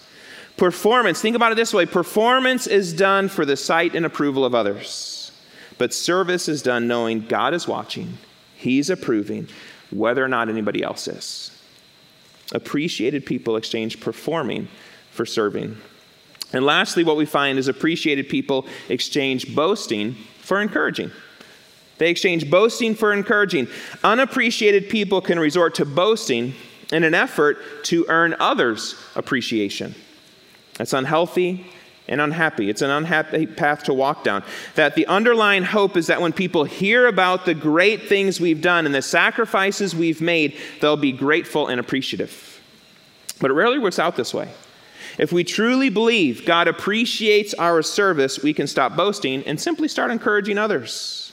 Performance, 0.57 1.21
think 1.21 1.35
about 1.35 1.53
it 1.53 1.57
this 1.57 1.75
way 1.75 1.87
performance 1.87 2.67
is 2.67 2.93
done 2.93 3.29
for 3.29 3.45
the 3.45 3.57
sight 3.57 3.95
and 3.95 4.07
approval 4.07 4.45
of 4.45 4.55
others, 4.55 5.33
but 5.79 5.93
service 5.93 6.49
is 6.49 6.63
done 6.63 6.87
knowing 6.87 7.21
God 7.21 7.55
is 7.55 7.67
watching, 7.67 8.19
He's 8.65 8.89
approving, 8.89 9.49
whether 9.91 10.25
or 10.25 10.29
not 10.29 10.49
anybody 10.49 10.83
else 10.83 11.07
is. 11.07 11.51
Appreciated 12.51 13.27
people 13.27 13.57
exchange 13.57 14.01
performing 14.01 14.69
for 15.11 15.27
serving. 15.27 15.77
And 16.55 16.65
lastly, 16.65 17.05
what 17.05 17.19
we 17.19 17.27
find 17.27 17.59
is 17.59 17.69
appreciated 17.69 18.31
people 18.31 18.67
exchange 18.89 19.55
boasting 19.55 20.15
for 20.39 20.63
encouraging. 20.63 21.11
They 21.99 22.09
exchange 22.09 22.49
boasting 22.49 22.95
for 22.95 23.13
encouraging. 23.13 23.69
Unappreciated 24.03 24.89
people 24.89 25.21
can 25.21 25.39
resort 25.39 25.75
to 25.75 25.85
boasting 25.85 26.55
in 26.91 27.05
an 27.05 27.13
effort 27.13 27.59
to 27.85 28.07
earn 28.09 28.35
others' 28.41 28.95
appreciation. 29.15 29.95
That's 30.79 30.95
unhealthy 30.95 31.67
and 32.09 32.21
unhappy. 32.21 32.69
It's 32.69 32.83
an 32.83 32.91
unhappy 32.91 33.47
path 33.47 33.85
to 33.85 33.95
walk 33.95 34.25
down. 34.25 34.45
That 34.75 34.95
the 34.95 35.07
underlying 35.07 35.63
hope 35.63 35.97
is 35.97 36.09
that 36.09 36.21
when 36.21 36.33
people 36.33 36.65
hear 36.65 37.07
about 37.07 37.47
the 37.47 37.55
great 37.55 38.09
things 38.09 38.41
we've 38.41 38.61
done 38.61 38.87
and 38.87 38.95
the 38.95 39.03
sacrifices 39.03 39.95
we've 39.95 40.21
made, 40.21 40.59
they'll 40.81 40.97
be 40.97 41.13
grateful 41.13 41.69
and 41.69 41.81
appreciative. 41.81 42.61
But 43.41 43.51
it 43.51 43.55
rarely 43.55 43.79
works 43.79 43.99
out 43.99 44.17
this 44.17 44.35
way. 44.35 44.51
If 45.19 45.33
we 45.33 45.45
truly 45.45 45.91
believe 45.91 46.45
God 46.45 46.69
appreciates 46.69 47.55
our 47.55 47.83
service, 47.83 48.43
we 48.43 48.53
can 48.53 48.67
stop 48.67 48.97
boasting 48.97 49.43
and 49.45 49.61
simply 49.61 49.89
start 49.89 50.11
encouraging 50.11 50.59
others. 50.59 51.33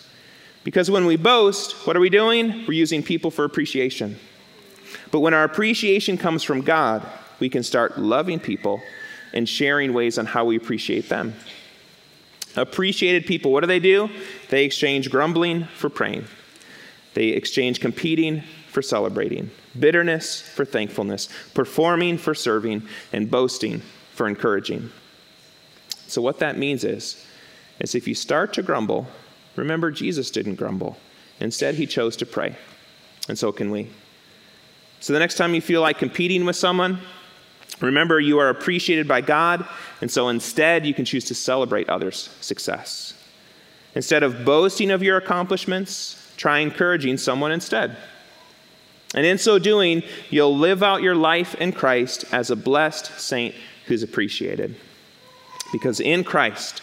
Because 0.63 0.91
when 0.91 1.05
we 1.05 1.17
boast, 1.17 1.87
what 1.87 1.97
are 1.97 1.99
we 1.99 2.09
doing? 2.09 2.65
We're 2.67 2.73
using 2.73 3.01
people 3.01 3.31
for 3.31 3.43
appreciation. 3.43 4.17
But 5.09 5.21
when 5.21 5.33
our 5.33 5.43
appreciation 5.43 6.17
comes 6.17 6.43
from 6.43 6.61
God, 6.61 7.05
we 7.39 7.49
can 7.49 7.63
start 7.63 7.97
loving 7.97 8.39
people 8.39 8.81
and 9.33 9.47
sharing 9.47 9.93
ways 9.93 10.17
on 10.17 10.25
how 10.25 10.45
we 10.45 10.55
appreciate 10.55 11.09
them. 11.09 11.33
Appreciated 12.55 13.25
people, 13.25 13.51
what 13.51 13.61
do 13.61 13.67
they 13.67 13.79
do? 13.79 14.09
They 14.49 14.65
exchange 14.65 15.09
grumbling 15.09 15.65
for 15.75 15.89
praying, 15.89 16.25
they 17.13 17.29
exchange 17.29 17.79
competing 17.79 18.43
for 18.67 18.81
celebrating, 18.81 19.51
bitterness 19.77 20.41
for 20.41 20.65
thankfulness, 20.65 21.29
performing 21.53 22.17
for 22.17 22.33
serving, 22.33 22.83
and 23.11 23.29
boasting 23.29 23.81
for 24.13 24.27
encouraging. 24.27 24.89
So, 26.07 26.21
what 26.21 26.39
that 26.39 26.57
means 26.57 26.83
is, 26.83 27.25
is 27.79 27.95
if 27.95 28.07
you 28.07 28.15
start 28.15 28.53
to 28.53 28.63
grumble, 28.63 29.07
remember 29.55 29.91
Jesus 29.91 30.29
didn't 30.29 30.55
grumble. 30.55 30.97
Instead, 31.39 31.75
he 31.75 31.85
chose 31.85 32.15
to 32.17 32.25
pray. 32.25 32.55
And 33.27 33.37
so 33.37 33.51
can 33.51 33.71
we. 33.71 33.89
So, 34.99 35.13
the 35.13 35.19
next 35.19 35.35
time 35.35 35.55
you 35.55 35.61
feel 35.61 35.81
like 35.81 35.97
competing 35.97 36.45
with 36.45 36.55
someone, 36.55 36.99
Remember, 37.79 38.19
you 38.19 38.39
are 38.39 38.49
appreciated 38.49 39.07
by 39.07 39.21
God, 39.21 39.65
and 40.01 40.11
so 40.11 40.29
instead 40.29 40.85
you 40.85 40.93
can 40.93 41.05
choose 41.05 41.25
to 41.25 41.35
celebrate 41.35 41.89
others' 41.89 42.29
success. 42.41 43.13
Instead 43.95 44.23
of 44.23 44.45
boasting 44.45 44.91
of 44.91 45.01
your 45.01 45.17
accomplishments, 45.17 46.31
try 46.37 46.59
encouraging 46.59 47.17
someone 47.17 47.51
instead. 47.51 47.97
And 49.13 49.25
in 49.25 49.37
so 49.37 49.59
doing, 49.59 50.03
you'll 50.29 50.57
live 50.57 50.83
out 50.83 51.01
your 51.01 51.15
life 51.15 51.55
in 51.55 51.73
Christ 51.73 52.25
as 52.31 52.49
a 52.49 52.55
blessed 52.55 53.19
saint 53.19 53.55
who's 53.87 54.03
appreciated. 54.03 54.75
Because 55.71 55.99
in 55.99 56.23
Christ, 56.23 56.81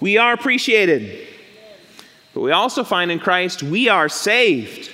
we 0.00 0.18
are 0.18 0.32
appreciated. 0.32 1.26
But 2.34 2.40
we 2.40 2.52
also 2.52 2.84
find 2.84 3.10
in 3.10 3.18
Christ, 3.18 3.62
we 3.62 3.88
are 3.88 4.08
saved. 4.08 4.90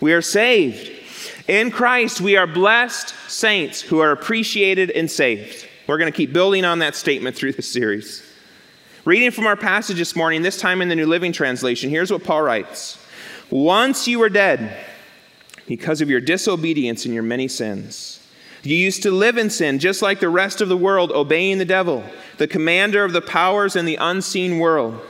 We 0.00 0.12
are 0.12 0.22
saved. 0.22 0.90
In 1.48 1.70
Christ, 1.70 2.20
we 2.20 2.36
are 2.36 2.46
blessed 2.46 3.14
saints 3.28 3.80
who 3.80 3.98
are 3.98 4.12
appreciated 4.12 4.90
and 4.90 5.10
saved. 5.10 5.66
We're 5.86 5.98
going 5.98 6.10
to 6.10 6.16
keep 6.16 6.32
building 6.32 6.64
on 6.64 6.78
that 6.78 6.94
statement 6.94 7.34
through 7.34 7.52
this 7.52 7.70
series. 7.70 8.22
Reading 9.04 9.32
from 9.32 9.46
our 9.46 9.56
passage 9.56 9.96
this 9.96 10.14
morning, 10.14 10.42
this 10.42 10.58
time 10.58 10.80
in 10.80 10.88
the 10.88 10.94
New 10.94 11.06
Living 11.06 11.32
Translation, 11.32 11.90
here's 11.90 12.12
what 12.12 12.22
Paul 12.22 12.42
writes 12.42 13.04
Once 13.50 14.06
you 14.06 14.20
were 14.20 14.28
dead 14.28 14.76
because 15.66 16.00
of 16.00 16.08
your 16.08 16.20
disobedience 16.20 17.04
and 17.04 17.14
your 17.14 17.22
many 17.22 17.48
sins. 17.48 18.20
You 18.62 18.76
used 18.76 19.02
to 19.02 19.10
live 19.10 19.38
in 19.38 19.50
sin 19.50 19.80
just 19.80 20.02
like 20.02 20.20
the 20.20 20.28
rest 20.28 20.60
of 20.60 20.68
the 20.68 20.76
world, 20.76 21.10
obeying 21.10 21.58
the 21.58 21.64
devil, 21.64 22.04
the 22.38 22.46
commander 22.46 23.04
of 23.04 23.12
the 23.12 23.20
powers 23.20 23.74
in 23.74 23.84
the 23.84 23.96
unseen 23.96 24.60
world. 24.60 25.00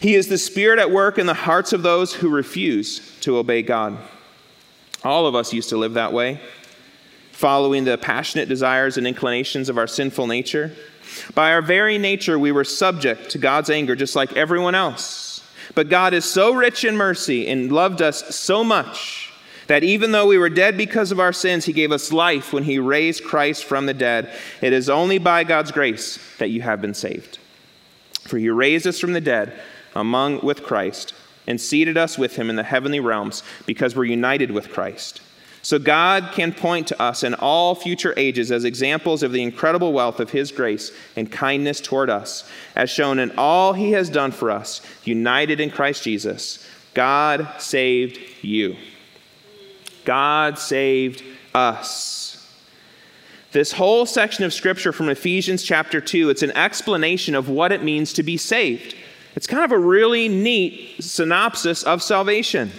He 0.00 0.14
is 0.14 0.28
the 0.28 0.36
spirit 0.36 0.78
at 0.78 0.90
work 0.90 1.16
in 1.16 1.26
the 1.26 1.32
hearts 1.32 1.72
of 1.72 1.82
those 1.82 2.12
who 2.12 2.28
refuse 2.28 3.18
to 3.20 3.38
obey 3.38 3.62
God. 3.62 3.96
All 5.02 5.26
of 5.26 5.34
us 5.34 5.52
used 5.52 5.70
to 5.70 5.76
live 5.76 5.94
that 5.94 6.12
way, 6.12 6.40
following 7.32 7.84
the 7.84 7.96
passionate 7.96 8.48
desires 8.48 8.98
and 8.98 9.06
inclinations 9.06 9.68
of 9.68 9.78
our 9.78 9.86
sinful 9.86 10.26
nature. 10.26 10.72
By 11.34 11.52
our 11.52 11.62
very 11.62 11.98
nature, 11.98 12.38
we 12.38 12.52
were 12.52 12.64
subject 12.64 13.30
to 13.30 13.38
God's 13.38 13.70
anger 13.70 13.96
just 13.96 14.14
like 14.14 14.36
everyone 14.36 14.74
else. 14.74 15.42
But 15.74 15.88
God 15.88 16.14
is 16.14 16.24
so 16.24 16.52
rich 16.52 16.84
in 16.84 16.96
mercy 16.96 17.48
and 17.48 17.72
loved 17.72 18.02
us 18.02 18.34
so 18.34 18.62
much 18.62 19.32
that 19.68 19.84
even 19.84 20.10
though 20.10 20.26
we 20.26 20.36
were 20.36 20.48
dead 20.48 20.76
because 20.76 21.12
of 21.12 21.20
our 21.20 21.32
sins, 21.32 21.64
He 21.64 21.72
gave 21.72 21.92
us 21.92 22.12
life 22.12 22.52
when 22.52 22.64
He 22.64 22.78
raised 22.78 23.24
Christ 23.24 23.64
from 23.64 23.86
the 23.86 23.94
dead. 23.94 24.34
It 24.60 24.72
is 24.72 24.90
only 24.90 25.18
by 25.18 25.44
God's 25.44 25.70
grace 25.70 26.18
that 26.38 26.50
you 26.50 26.60
have 26.62 26.80
been 26.80 26.94
saved. 26.94 27.38
For 28.22 28.36
He 28.36 28.50
raised 28.50 28.86
us 28.86 28.98
from 28.98 29.12
the 29.12 29.20
dead 29.20 29.58
among 29.94 30.40
with 30.40 30.64
Christ 30.64 31.14
and 31.50 31.60
seated 31.60 31.98
us 31.98 32.16
with 32.16 32.36
him 32.36 32.48
in 32.48 32.54
the 32.54 32.62
heavenly 32.62 33.00
realms 33.00 33.42
because 33.66 33.96
we're 33.96 34.04
united 34.04 34.52
with 34.52 34.70
Christ. 34.70 35.20
So 35.62 35.80
God 35.80 36.30
can 36.32 36.54
point 36.54 36.86
to 36.86 37.02
us 37.02 37.24
in 37.24 37.34
all 37.34 37.74
future 37.74 38.14
ages 38.16 38.52
as 38.52 38.64
examples 38.64 39.24
of 39.24 39.32
the 39.32 39.42
incredible 39.42 39.92
wealth 39.92 40.20
of 40.20 40.30
his 40.30 40.52
grace 40.52 40.92
and 41.16 41.30
kindness 41.30 41.80
toward 41.80 42.08
us, 42.08 42.48
as 42.76 42.88
shown 42.88 43.18
in 43.18 43.32
all 43.36 43.72
he 43.72 43.90
has 43.90 44.08
done 44.08 44.30
for 44.30 44.52
us, 44.52 44.80
united 45.02 45.58
in 45.58 45.70
Christ 45.70 46.04
Jesus. 46.04 46.64
God 46.94 47.56
saved 47.58 48.20
you. 48.42 48.76
God 50.04 50.56
saved 50.56 51.24
us. 51.52 52.48
This 53.50 53.72
whole 53.72 54.06
section 54.06 54.44
of 54.44 54.54
scripture 54.54 54.92
from 54.92 55.08
Ephesians 55.08 55.64
chapter 55.64 56.00
2, 56.00 56.30
it's 56.30 56.44
an 56.44 56.52
explanation 56.52 57.34
of 57.34 57.48
what 57.48 57.72
it 57.72 57.82
means 57.82 58.12
to 58.12 58.22
be 58.22 58.36
saved. 58.36 58.94
It's 59.36 59.46
kind 59.46 59.64
of 59.64 59.72
a 59.72 59.78
really 59.78 60.28
neat 60.28 61.02
synopsis 61.02 61.82
of 61.82 62.02
salvation 62.02 62.72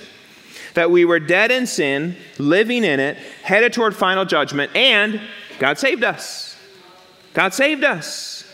that 0.73 0.89
we 0.89 1.05
were 1.05 1.19
dead 1.19 1.51
in 1.51 1.67
sin, 1.67 2.15
living 2.37 2.83
in 2.83 2.99
it, 2.99 3.17
headed 3.43 3.73
toward 3.73 3.95
final 3.95 4.25
judgment, 4.25 4.73
and 4.75 5.19
God 5.59 5.77
saved 5.77 6.03
us. 6.03 6.57
God 7.33 7.53
saved 7.53 7.83
us. 7.83 8.45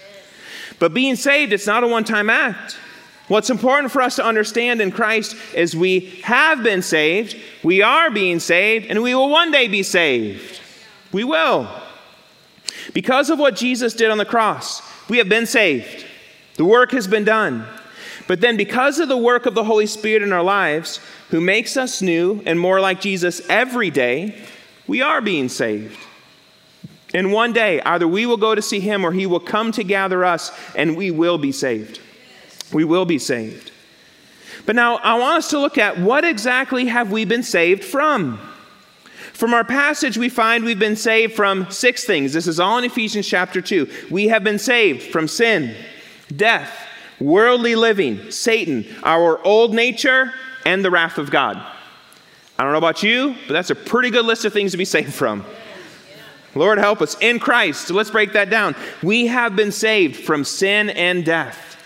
But 0.80 0.94
being 0.94 1.16
saved, 1.16 1.54
it's 1.54 1.68
not 1.68 1.84
a 1.84 1.88
one 1.88 2.04
time 2.04 2.30
act. 2.30 2.78
What's 3.28 3.50
important 3.50 3.92
for 3.92 4.02
us 4.02 4.16
to 4.16 4.26
understand 4.26 4.80
in 4.80 4.92
Christ 4.92 5.36
is 5.54 5.76
we 5.76 6.22
have 6.24 6.64
been 6.64 6.82
saved, 6.82 7.36
we 7.62 7.82
are 7.82 8.10
being 8.10 8.40
saved, 8.40 8.86
and 8.86 9.04
we 9.04 9.14
will 9.14 9.30
one 9.30 9.52
day 9.52 9.68
be 9.68 9.84
saved. 9.84 10.62
We 11.12 11.24
will. 11.24 11.70
Because 12.94 13.30
of 13.30 13.38
what 13.38 13.56
Jesus 13.56 13.94
did 13.94 14.12
on 14.12 14.18
the 14.18 14.26
cross, 14.26 14.82
we 15.10 15.18
have 15.18 15.28
been 15.28 15.46
saved. 15.46 16.06
The 16.56 16.64
work 16.66 16.92
has 16.92 17.08
been 17.08 17.26
done. 17.26 17.66
But 18.28 18.42
then, 18.42 18.58
because 18.58 19.00
of 19.00 19.08
the 19.08 19.18
work 19.18 19.46
of 19.46 19.56
the 19.56 19.63
Holy 19.63 19.86
Spirit 19.86 20.22
in 20.22 20.34
our 20.34 20.44
lives, 20.44 21.00
who 21.30 21.40
makes 21.40 21.78
us 21.78 22.02
new 22.02 22.42
and 22.46 22.60
more 22.60 22.82
like 22.82 23.00
Jesus 23.00 23.42
every 23.50 23.90
day, 23.90 24.42
we 24.86 25.02
are 25.02 25.22
being 25.22 25.50
saved. 25.50 25.98
And 27.13 27.32
one 27.32 27.54
day, 27.54 27.82
either 27.82 28.08
we 28.08 28.26
will 28.26 28.38
go 28.38 28.54
to 28.54 28.62
see 28.62 28.82
him 28.82 29.06
or 29.06 29.13
he 29.13 29.26
will 29.26 29.40
come 29.40 29.72
to 29.72 29.84
gather 29.84 30.26
us, 30.26 30.52
and 30.76 30.98
we 30.98 31.10
will 31.10 31.38
be 31.38 31.54
saved. 31.54 32.02
We 32.74 32.84
will 32.84 33.06
be 33.06 33.18
saved. 33.18 33.72
But 34.66 34.76
now, 34.76 34.98
I 34.98 35.18
want 35.18 35.38
us 35.38 35.50
to 35.52 35.60
look 35.60 35.78
at 35.78 35.98
what 35.98 36.26
exactly 36.26 36.88
have 36.88 37.12
we 37.12 37.24
been 37.24 37.44
saved 37.44 37.86
from? 37.86 38.40
From 39.32 39.54
our 39.54 39.63
passage, 39.63 40.18
we 40.18 40.28
find 40.28 40.66
we've 40.66 40.80
been 40.80 40.98
saved 40.98 41.34
from 41.34 41.72
six 41.72 42.04
things. 42.04 42.34
This 42.34 42.48
is 42.48 42.60
all 42.60 42.78
in 42.78 42.84
Ephesians 42.84 43.28
chapter 43.28 43.62
2. 43.62 43.88
We 44.12 44.28
have 44.28 44.44
been 44.44 44.60
saved 44.60 45.04
from 45.04 45.30
sin, 45.30 45.76
death, 46.36 46.87
worldly 47.19 47.75
living, 47.75 48.32
Satan, 48.32 48.86
our 49.03 49.43
old 49.45 49.73
nature, 49.73 50.34
and 50.65 50.84
the 50.84 50.91
wrath 50.91 51.17
of 51.17 51.32
God. 51.32 51.58
I 52.60 52.63
don't 52.63 52.71
know 52.71 52.77
about 52.77 53.03
you, 53.03 53.36
but 53.47 53.53
that's 53.53 53.69
a 53.69 53.75
pretty 53.75 54.10
good 54.10 54.25
list 54.25 54.45
of 54.45 54.53
things 54.53 54.71
to 54.71 54.77
be 54.77 54.86
saved 54.86 55.13
from. 55.13 55.45
Lord, 56.56 56.80
help 56.80 57.01
us 57.01 57.15
in 57.21 57.39
Christ. 57.39 57.88
So 57.88 57.93
let's 57.93 58.10
break 58.10 58.34
that 58.34 58.49
down. 58.49 58.75
We 59.03 59.27
have 59.27 59.56
been 59.56 59.71
saved 59.71 60.23
from 60.23 60.43
sin 60.43 60.89
and 60.89 61.23
death. 61.23 61.77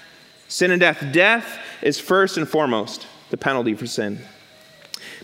Sin 0.47 0.71
and 0.71 0.79
death. 0.79 1.05
Death 1.11 1.59
is 1.81 1.99
first 1.99 2.37
and 2.37 2.47
foremost 2.47 3.05
the 3.31 3.37
penalty 3.37 3.73
for 3.73 3.85
sin. 3.85 4.19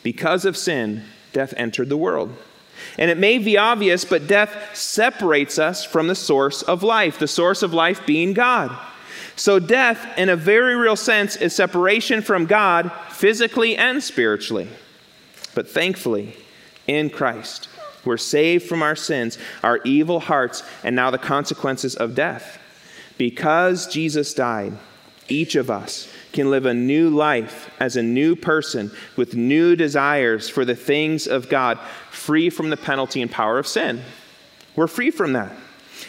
Because 0.04 0.46
of 0.46 0.58
sin, 0.58 1.04
death 1.34 1.54
entered 1.56 1.90
the 1.90 1.98
world. 1.98 2.36
And 2.98 3.10
it 3.10 3.18
may 3.18 3.38
be 3.38 3.58
obvious, 3.58 4.06
but 4.06 4.28
death 4.28 4.76
separates 4.76 5.58
us 5.58 5.84
from 5.84 6.08
the 6.08 6.16
source 6.16 6.62
of 6.62 6.84
life, 6.84 7.20
the 7.20 7.28
source 7.28 7.64
of 7.64 7.74
life 7.74 8.06
being 8.06 8.34
God. 8.34 8.78
So, 9.38 9.60
death, 9.60 10.18
in 10.18 10.30
a 10.30 10.36
very 10.36 10.76
real 10.76 10.96
sense, 10.96 11.36
is 11.36 11.56
separation 11.56 12.24
from 12.24 12.48
God 12.48 12.92
physically 13.12 13.78
and 13.78 14.04
spiritually. 14.04 14.68
But 15.54 15.70
thankfully, 15.70 16.36
in 16.88 17.12
Christ, 17.12 17.70
we're 18.04 18.18
saved 18.18 18.66
from 18.68 18.82
our 18.82 18.96
sins, 18.96 19.38
our 19.64 19.80
evil 19.86 20.20
hearts, 20.20 20.64
and 20.84 20.96
now 20.96 21.12
the 21.12 21.20
consequences 21.20 21.96
of 21.96 22.16
death. 22.16 22.60
Because 23.20 23.86
Jesus 23.86 24.34
died, 24.34 24.74
each 25.30 25.56
of 25.56 25.70
us 25.70 26.12
can 26.34 26.50
live 26.50 26.66
a 26.66 26.74
new 26.74 27.10
life 27.10 27.70
as 27.80 27.96
a 27.96 28.04
new 28.04 28.36
person 28.36 28.92
with 29.18 29.36
new 29.36 29.76
desires 29.76 30.50
for 30.50 30.66
the 30.66 30.76
things 30.76 31.28
of 31.28 31.48
God, 31.48 31.78
free 32.10 32.50
from 32.50 32.72
the 32.72 32.78
penalty 32.78 33.22
and 33.22 33.30
power 33.30 33.60
of 33.60 33.68
sin. 33.68 34.02
We're 34.76 34.88
free 34.88 35.12
from 35.12 35.34
that. 35.34 35.52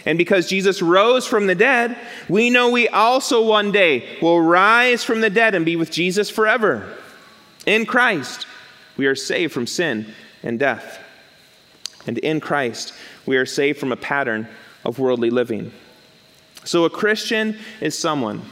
And 0.05 0.19
because 0.19 0.49
Jesus 0.49 0.83
rose 0.83 1.27
from 1.27 1.47
the 1.47 1.55
dead, 1.55 1.97
we 2.29 2.51
know 2.51 2.71
we 2.71 2.89
also 2.89 3.43
one 3.43 3.73
day 3.73 4.19
will 4.21 4.41
rise 4.41 5.05
from 5.05 5.21
the 5.21 5.31
dead 5.31 5.55
and 5.55 5.65
be 5.65 5.77
with 5.77 5.91
Jesus 5.91 6.31
forever. 6.31 6.97
In 7.67 7.87
Christ, 7.87 8.47
we 8.97 9.07
are 9.07 9.15
saved 9.15 9.53
from 9.53 9.67
sin 9.67 10.13
and 10.43 10.59
death. 10.59 11.01
And 12.07 12.19
in 12.19 12.41
Christ, 12.41 12.95
we 13.27 13.37
are 13.37 13.47
saved 13.47 13.79
from 13.79 13.93
a 13.93 13.97
pattern 13.97 14.49
of 14.85 14.99
worldly 14.99 15.31
living. 15.31 15.73
So 16.65 16.85
a 16.85 16.91
Christian 16.91 17.59
is 17.81 17.99
someone 17.99 18.43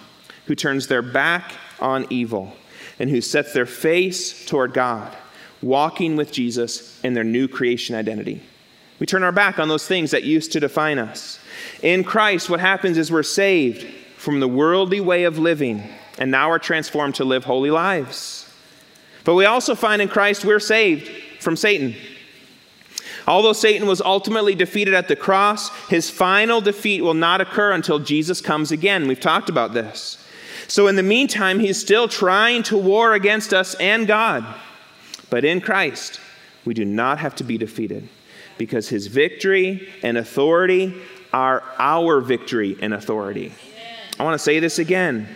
who 0.47 0.55
turns 0.55 0.87
their 0.87 1.03
back 1.03 1.53
on 1.81 2.07
evil 2.11 2.53
and 2.99 3.11
who 3.11 3.21
sets 3.21 3.53
their 3.53 3.67
face 3.67 4.47
toward 4.47 4.73
God, 4.73 5.15
walking 5.63 6.17
with 6.17 6.33
Jesus 6.33 7.03
in 7.03 7.15
their 7.15 7.25
new 7.25 7.49
creation 7.49 7.95
identity. 7.95 8.43
We 8.99 9.07
turn 9.07 9.23
our 9.23 9.33
back 9.33 9.59
on 9.59 9.69
those 9.69 9.87
things 9.87 10.11
that 10.13 10.25
used 10.25 10.53
to 10.53 10.61
define 10.61 10.99
us. 10.99 11.39
In 11.83 12.03
Christ, 12.03 12.49
what 12.49 12.61
happens 12.61 12.97
is 12.97 13.13
we're 13.13 13.23
saved 13.23 13.87
from 14.17 14.41
the 14.41 14.49
worldly 14.49 15.01
way 15.01 15.25
of 15.25 15.39
living, 15.39 15.83
and 16.19 16.31
now 16.31 16.49
we're 16.49 16.59
transformed 16.59 17.15
to 17.17 17.25
live 17.25 17.45
holy 17.45 17.71
lives. 17.71 18.51
But 19.25 19.35
we 19.35 19.45
also 19.45 19.75
find 19.75 20.01
in 20.01 20.09
Christ 20.09 20.45
we're 20.45 20.61
saved 20.61 21.11
from 21.43 21.57
Satan. 21.57 21.95
Although 23.29 23.53
Satan 23.53 23.87
was 23.89 24.01
ultimately 24.01 24.55
defeated 24.55 24.95
at 24.95 25.09
the 25.09 25.17
cross, 25.17 25.69
his 25.89 26.09
final 26.09 26.61
defeat 26.61 27.03
will 27.03 27.15
not 27.15 27.41
occur 27.41 27.73
until 27.73 27.99
Jesus 27.99 28.41
comes 28.41 28.71
again. 28.71 29.09
We've 29.09 29.21
talked 29.21 29.49
about 29.49 29.75
this. 29.75 30.23
So, 30.69 30.87
in 30.87 30.97
the 30.97 31.03
meantime, 31.03 31.59
he's 31.59 31.79
still 31.79 32.09
trying 32.09 32.63
to 32.65 32.77
war 32.77 33.15
against 33.15 33.53
us 33.53 33.75
and 33.75 34.07
God. 34.07 34.45
But 35.29 35.45
in 35.45 35.61
Christ, 35.61 36.21
we 36.65 36.73
do 36.73 36.85
not 36.85 37.19
have 37.19 37.35
to 37.37 37.45
be 37.45 37.59
defeated 37.59 38.09
because 38.59 38.89
his 38.89 39.07
victory 39.07 39.89
and 40.03 40.17
authority 40.17 40.95
are 41.33 41.63
our 41.79 42.21
victory 42.21 42.77
and 42.81 42.95
authority. 42.95 43.53
I 44.19 44.25
want 44.25 44.35
to 44.35 44.39
say 44.39 44.61
this 44.61 44.79
again. 44.79 45.29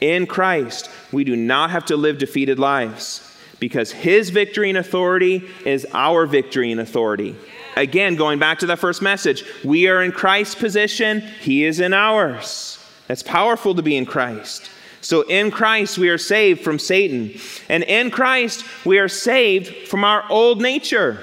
In 0.00 0.26
Christ, 0.26 0.90
we 1.12 1.24
do 1.24 1.36
not 1.36 1.70
have 1.70 1.86
to 1.86 1.96
live 1.96 2.18
defeated 2.18 2.58
lives 2.58 3.34
because 3.58 3.90
his 3.90 4.30
victory 4.30 4.68
and 4.68 4.78
authority 4.78 5.42
is 5.64 5.86
our 5.94 6.26
victory 6.26 6.70
and 6.72 6.80
authority. 6.80 7.34
Again, 7.76 8.16
going 8.16 8.38
back 8.38 8.58
to 8.58 8.66
that 8.66 8.78
first 8.78 9.00
message, 9.00 9.44
we 9.64 9.88
are 9.88 10.02
in 10.02 10.12
Christ's 10.12 10.54
position, 10.54 11.20
he 11.40 11.64
is 11.64 11.80
in 11.80 11.94
ours. 11.94 12.78
That's 13.08 13.22
powerful 13.22 13.74
to 13.74 13.82
be 13.82 13.96
in 13.96 14.06
Christ. 14.06 14.70
So 15.00 15.22
in 15.22 15.50
Christ, 15.50 15.98
we 15.98 16.08
are 16.08 16.18
saved 16.18 16.62
from 16.62 16.78
Satan. 16.78 17.38
And 17.68 17.82
in 17.84 18.10
Christ, 18.10 18.64
we 18.84 18.98
are 18.98 19.08
saved 19.08 19.88
from 19.88 20.04
our 20.04 20.24
old 20.30 20.62
nature. 20.62 21.18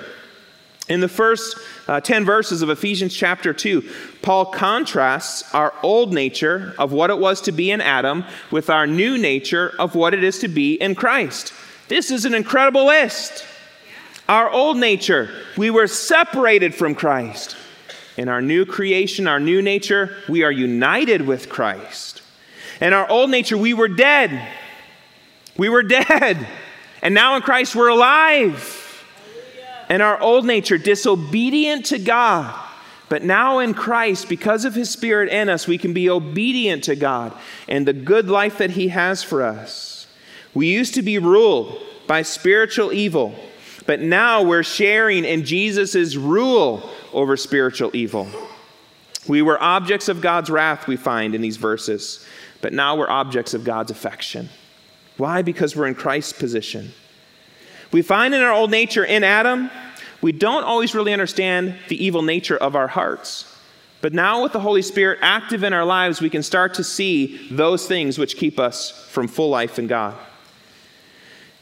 In 0.92 1.00
the 1.00 1.08
first 1.08 1.56
uh, 1.88 2.02
10 2.02 2.26
verses 2.26 2.62
of 2.62 2.70
Ephesians 2.70 3.16
chapter 3.16 3.54
2, 3.54 3.90
Paul 4.22 4.48
contrasts 4.48 5.42
our 5.56 5.74
old 5.84 6.14
nature 6.14 6.76
of 6.78 6.92
what 6.92 7.10
it 7.10 7.18
was 7.18 7.40
to 7.44 7.54
be 7.54 7.72
in 7.72 7.80
Adam 7.80 8.26
with 8.52 8.70
our 8.70 8.86
new 8.86 9.18
nature 9.18 9.72
of 9.80 9.96
what 9.96 10.14
it 10.14 10.22
is 10.22 10.40
to 10.40 10.50
be 10.50 10.74
in 10.74 10.94
Christ. 10.94 11.54
This 11.88 12.12
is 12.12 12.26
an 12.26 12.34
incredible 12.34 12.88
list. 12.88 13.46
Our 14.28 14.50
old 14.50 14.76
nature, 14.76 15.30
we 15.56 15.70
were 15.70 15.88
separated 15.88 16.76
from 16.76 16.94
Christ. 16.94 17.56
In 18.18 18.28
our 18.28 18.42
new 18.42 18.66
creation, 18.66 19.30
our 19.30 19.40
new 19.40 19.62
nature, 19.62 20.18
we 20.28 20.44
are 20.44 20.52
united 20.52 21.22
with 21.22 21.48
Christ. 21.48 22.22
In 22.82 22.92
our 22.92 23.10
old 23.10 23.30
nature, 23.30 23.58
we 23.58 23.74
were 23.74 23.88
dead. 23.88 24.46
We 25.56 25.70
were 25.70 25.84
dead. 26.04 26.46
And 27.02 27.14
now 27.14 27.38
in 27.38 27.44
Christ, 27.44 27.78
we're 27.78 27.88
alive. 27.88 28.81
And 29.92 30.02
our 30.02 30.18
old 30.22 30.46
nature, 30.46 30.78
disobedient 30.78 31.88
to 31.88 32.00
God. 32.00 32.58
But 33.10 33.24
now 33.24 33.60
in 33.60 33.74
Christ, 33.74 34.30
because 34.30 34.64
of 34.64 34.74
His 34.74 34.90
Spirit 34.90 35.28
in 35.28 35.50
us, 35.50 35.68
we 35.68 35.78
can 35.78 35.92
be 35.92 36.10
obedient 36.10 36.86
to 36.86 36.96
God 36.96 37.34
and 37.68 37.86
the 37.86 37.92
good 37.92 38.30
life 38.30 38.60
that 38.60 38.70
He 38.70 38.88
has 38.88 39.22
for 39.22 39.44
us. 39.44 40.08
We 40.54 40.68
used 40.68 40.94
to 40.94 41.02
be 41.02 41.20
ruled 41.20 41.78
by 42.08 42.22
spiritual 42.22 42.94
evil, 42.94 43.36
but 43.86 44.00
now 44.00 44.42
we're 44.42 44.64
sharing 44.64 45.26
in 45.26 45.44
Jesus' 45.44 46.16
rule 46.16 46.90
over 47.12 47.36
spiritual 47.36 47.92
evil. 47.94 48.30
We 49.28 49.42
were 49.42 49.62
objects 49.62 50.08
of 50.08 50.22
God's 50.22 50.50
wrath, 50.50 50.88
we 50.88 50.96
find 50.96 51.36
in 51.36 51.42
these 51.42 51.58
verses, 51.58 52.26
but 52.62 52.72
now 52.72 52.96
we're 52.96 53.10
objects 53.10 53.54
of 53.54 53.66
God's 53.66 53.92
affection. 53.92 54.48
Why? 55.18 55.42
Because 55.42 55.76
we're 55.76 55.88
in 55.88 55.96
Christ's 55.96 56.32
position. 56.32 56.94
We 57.92 58.02
find 58.02 58.34
in 58.34 58.42
our 58.42 58.54
old 58.54 58.72
nature 58.72 59.04
in 59.04 59.24
Adam, 59.24 59.70
we 60.22 60.32
don't 60.32 60.64
always 60.64 60.96
really 60.96 61.14
understand 61.14 61.76
the 61.88 62.04
evil 62.04 62.22
nature 62.22 62.58
of 62.58 62.76
our 62.76 62.88
hearts. 62.88 63.48
But 64.02 64.14
now, 64.14 64.42
with 64.42 64.54
the 64.54 64.60
Holy 64.60 64.82
Spirit 64.82 65.20
active 65.22 65.64
in 65.64 65.74
our 65.74 65.86
lives, 65.86 66.22
we 66.22 66.30
can 66.30 66.42
start 66.42 66.74
to 66.76 66.84
see 66.84 67.48
those 67.52 67.88
things 67.88 68.18
which 68.18 68.38
keep 68.38 68.60
us 68.60 68.92
from 69.10 69.28
full 69.28 69.50
life 69.50 69.78
in 69.78 69.88
God. 69.88 70.16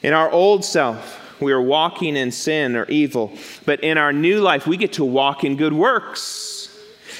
In 0.02 0.13
our 0.13 0.32
old 0.32 0.63
self, 0.63 1.20
we 1.42 1.52
are 1.52 1.62
walking 1.62 2.15
in 2.15 2.32
sin 2.32 2.76
or 2.76 2.86
evil. 2.86 3.34
But 3.65 3.84
in 3.84 3.98
our 3.98 4.13
new 4.13 4.39
life, 4.39 4.68
we 4.68 4.78
get 4.78 4.94
to 4.94 5.06
walk 5.06 5.44
in 5.44 5.58
good 5.58 5.74
works. 5.74 6.78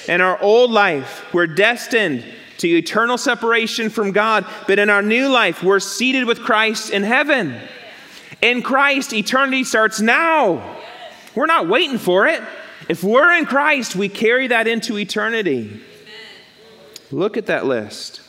In 0.08 0.20
our 0.20 0.40
old 0.40 0.70
life, 0.70 1.26
we're 1.34 1.46
destined 1.46 2.24
to 2.58 2.68
eternal 2.68 3.18
separation 3.18 3.90
from 3.90 4.12
God. 4.12 4.46
But 4.66 4.78
in 4.78 4.88
our 4.88 5.02
new 5.02 5.28
life, 5.28 5.62
we're 5.62 5.80
seated 5.80 6.24
with 6.24 6.40
Christ 6.40 6.90
in 6.90 7.02
heaven. 7.02 7.60
In 8.42 8.62
Christ, 8.62 9.12
eternity 9.12 9.64
starts 9.64 10.00
now. 10.00 10.78
We're 11.34 11.46
not 11.46 11.68
waiting 11.68 11.98
for 11.98 12.26
it. 12.26 12.42
If 12.88 13.04
we're 13.04 13.32
in 13.36 13.46
Christ, 13.46 13.94
we 13.94 14.08
carry 14.08 14.48
that 14.48 14.66
into 14.66 14.98
eternity. 14.98 15.80
Look 17.10 17.36
at 17.36 17.46
that 17.46 17.66
list. 17.66 18.20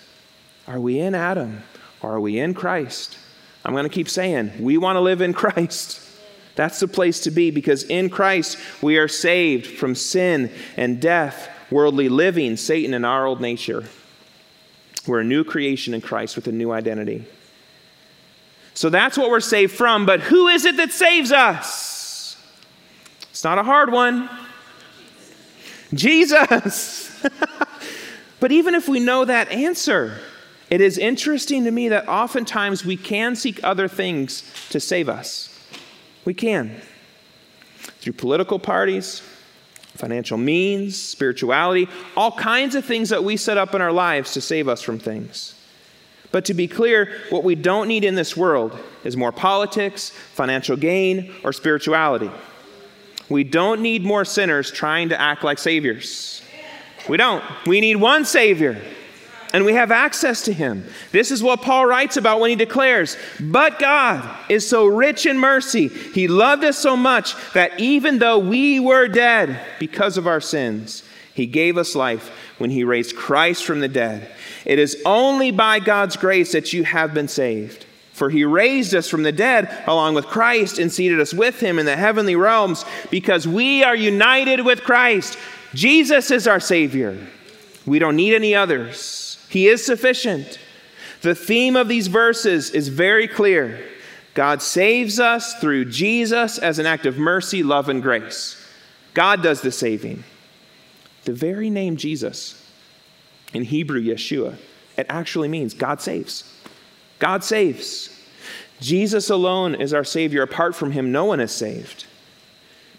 Are 0.67 0.79
we 0.79 0.99
in 0.99 1.15
Adam 1.15 1.63
or 2.01 2.13
are 2.13 2.19
we 2.19 2.39
in 2.39 2.53
Christ? 2.53 3.17
I'm 3.63 3.73
going 3.73 3.83
to 3.85 3.89
keep 3.89 4.09
saying, 4.09 4.51
we 4.59 4.77
want 4.77 4.97
to 4.97 5.01
live 5.01 5.21
in 5.21 5.33
Christ. 5.33 5.99
That's 6.55 6.79
the 6.79 6.87
place 6.87 7.21
to 7.21 7.31
be 7.31 7.51
because 7.51 7.83
in 7.83 8.09
Christ 8.09 8.57
we 8.81 8.97
are 8.97 9.07
saved 9.07 9.77
from 9.77 9.95
sin 9.95 10.51
and 10.75 11.01
death, 11.01 11.49
worldly 11.69 12.09
living, 12.09 12.57
Satan, 12.57 12.93
and 12.93 13.05
our 13.05 13.25
old 13.25 13.39
nature. 13.39 13.85
We're 15.07 15.21
a 15.21 15.25
new 15.25 15.43
creation 15.43 15.93
in 15.93 16.01
Christ 16.01 16.35
with 16.35 16.47
a 16.47 16.51
new 16.51 16.71
identity. 16.71 17.25
So 18.81 18.89
that's 18.89 19.15
what 19.15 19.29
we're 19.29 19.41
saved 19.41 19.75
from, 19.75 20.07
but 20.07 20.21
who 20.21 20.47
is 20.47 20.65
it 20.65 20.77
that 20.77 20.91
saves 20.91 21.31
us? 21.31 22.35
It's 23.29 23.43
not 23.43 23.59
a 23.59 23.63
hard 23.63 23.91
one. 23.91 24.27
Jesus. 25.93 27.23
but 28.39 28.51
even 28.51 28.73
if 28.73 28.89
we 28.89 28.99
know 28.99 29.23
that 29.23 29.51
answer, 29.51 30.17
it 30.71 30.81
is 30.81 30.97
interesting 30.97 31.65
to 31.65 31.69
me 31.69 31.89
that 31.89 32.09
oftentimes 32.09 32.83
we 32.83 32.97
can 32.97 33.35
seek 33.35 33.63
other 33.63 33.87
things 33.87 34.51
to 34.71 34.79
save 34.79 35.09
us. 35.09 35.55
We 36.25 36.33
can. 36.33 36.81
Through 37.99 38.13
political 38.13 38.57
parties, 38.57 39.21
financial 39.93 40.39
means, 40.39 40.99
spirituality, 40.99 41.87
all 42.17 42.31
kinds 42.31 42.73
of 42.73 42.83
things 42.83 43.09
that 43.09 43.23
we 43.23 43.37
set 43.37 43.59
up 43.59 43.75
in 43.75 43.81
our 43.81 43.91
lives 43.91 44.33
to 44.33 44.41
save 44.41 44.67
us 44.67 44.81
from 44.81 44.97
things. 44.97 45.53
But 46.31 46.45
to 46.45 46.53
be 46.53 46.67
clear, 46.67 47.17
what 47.29 47.43
we 47.43 47.55
don't 47.55 47.87
need 47.87 48.03
in 48.03 48.15
this 48.15 48.37
world 48.37 48.77
is 49.03 49.17
more 49.17 49.31
politics, 49.31 50.09
financial 50.09 50.77
gain, 50.77 51.33
or 51.43 51.51
spirituality. 51.51 52.31
We 53.29 53.43
don't 53.43 53.81
need 53.81 54.03
more 54.03 54.25
sinners 54.25 54.71
trying 54.71 55.09
to 55.09 55.19
act 55.19 55.43
like 55.43 55.57
saviors. 55.57 56.41
We 57.09 57.17
don't. 57.17 57.43
We 57.65 57.81
need 57.81 57.95
one 57.95 58.25
Savior 58.25 58.81
and 59.53 59.65
we 59.65 59.73
have 59.73 59.91
access 59.91 60.43
to 60.43 60.53
him. 60.53 60.85
This 61.11 61.31
is 61.31 61.43
what 61.43 61.61
Paul 61.61 61.85
writes 61.85 62.17
about 62.17 62.39
when 62.39 62.49
he 62.49 62.55
declares, 62.55 63.17
But 63.39 63.79
God 63.79 64.37
is 64.49 64.67
so 64.67 64.85
rich 64.85 65.25
in 65.25 65.37
mercy. 65.37 65.87
He 65.87 66.27
loved 66.27 66.63
us 66.63 66.77
so 66.77 66.95
much 66.95 67.35
that 67.53 67.79
even 67.79 68.19
though 68.19 68.39
we 68.39 68.79
were 68.79 69.07
dead 69.07 69.59
because 69.79 70.17
of 70.17 70.27
our 70.27 70.41
sins, 70.41 71.03
he 71.33 71.45
gave 71.45 71.77
us 71.77 71.95
life 71.95 72.29
when 72.57 72.69
he 72.69 72.83
raised 72.83 73.15
Christ 73.15 73.63
from 73.63 73.79
the 73.79 73.87
dead. 73.87 74.29
It 74.65 74.79
is 74.79 75.01
only 75.05 75.51
by 75.51 75.79
God's 75.79 76.17
grace 76.17 76.51
that 76.51 76.73
you 76.73 76.83
have 76.83 77.13
been 77.13 77.27
saved. 77.27 77.85
For 78.11 78.29
he 78.29 78.45
raised 78.45 78.93
us 78.93 79.07
from 79.07 79.23
the 79.23 79.31
dead 79.31 79.83
along 79.87 80.13
with 80.13 80.27
Christ 80.27 80.77
and 80.77 80.91
seated 80.91 81.19
us 81.19 81.33
with 81.33 81.59
him 81.59 81.79
in 81.79 81.85
the 81.85 81.95
heavenly 81.95 82.35
realms 82.35 82.85
because 83.09 83.47
we 83.47 83.83
are 83.83 83.95
united 83.95 84.63
with 84.63 84.83
Christ. 84.83 85.37
Jesus 85.73 86.29
is 86.29 86.47
our 86.47 86.59
Savior. 86.59 87.17
We 87.85 87.97
don't 87.97 88.15
need 88.15 88.35
any 88.35 88.53
others. 88.53 89.43
He 89.49 89.67
is 89.67 89.83
sufficient. 89.83 90.59
The 91.21 91.33
theme 91.33 91.75
of 91.75 91.87
these 91.87 92.07
verses 92.07 92.69
is 92.71 92.89
very 92.89 93.27
clear 93.27 93.83
God 94.33 94.61
saves 94.61 95.19
us 95.19 95.55
through 95.55 95.85
Jesus 95.85 96.57
as 96.57 96.79
an 96.79 96.85
act 96.85 97.05
of 97.05 97.17
mercy, 97.17 97.63
love, 97.63 97.89
and 97.89 98.01
grace. 98.01 98.57
God 99.13 99.43
does 99.43 99.61
the 99.61 99.71
saving. 99.71 100.23
The 101.25 101.33
very 101.33 101.69
name 101.69 101.97
Jesus, 101.97 102.63
in 103.53 103.63
Hebrew, 103.63 104.01
Yeshua, 104.01 104.57
it 104.97 105.05
actually 105.09 105.47
means 105.47 105.73
God 105.73 106.01
saves. 106.01 106.43
God 107.19 107.43
saves. 107.43 108.17
Jesus 108.79 109.29
alone 109.29 109.75
is 109.75 109.93
our 109.93 110.03
Savior. 110.03 110.41
Apart 110.41 110.75
from 110.75 110.91
Him, 110.91 111.11
no 111.11 111.25
one 111.25 111.39
is 111.39 111.51
saved. 111.51 112.05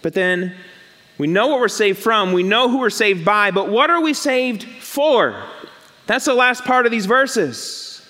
But 0.00 0.14
then 0.14 0.54
we 1.18 1.26
know 1.26 1.48
what 1.48 1.60
we're 1.60 1.68
saved 1.68 1.98
from, 1.98 2.32
we 2.32 2.42
know 2.42 2.68
who 2.68 2.78
we're 2.78 2.90
saved 2.90 3.24
by, 3.24 3.50
but 3.50 3.68
what 3.68 3.90
are 3.90 4.00
we 4.00 4.14
saved 4.14 4.64
for? 4.64 5.42
That's 6.06 6.24
the 6.24 6.34
last 6.34 6.64
part 6.64 6.86
of 6.86 6.92
these 6.92 7.06
verses. 7.06 8.04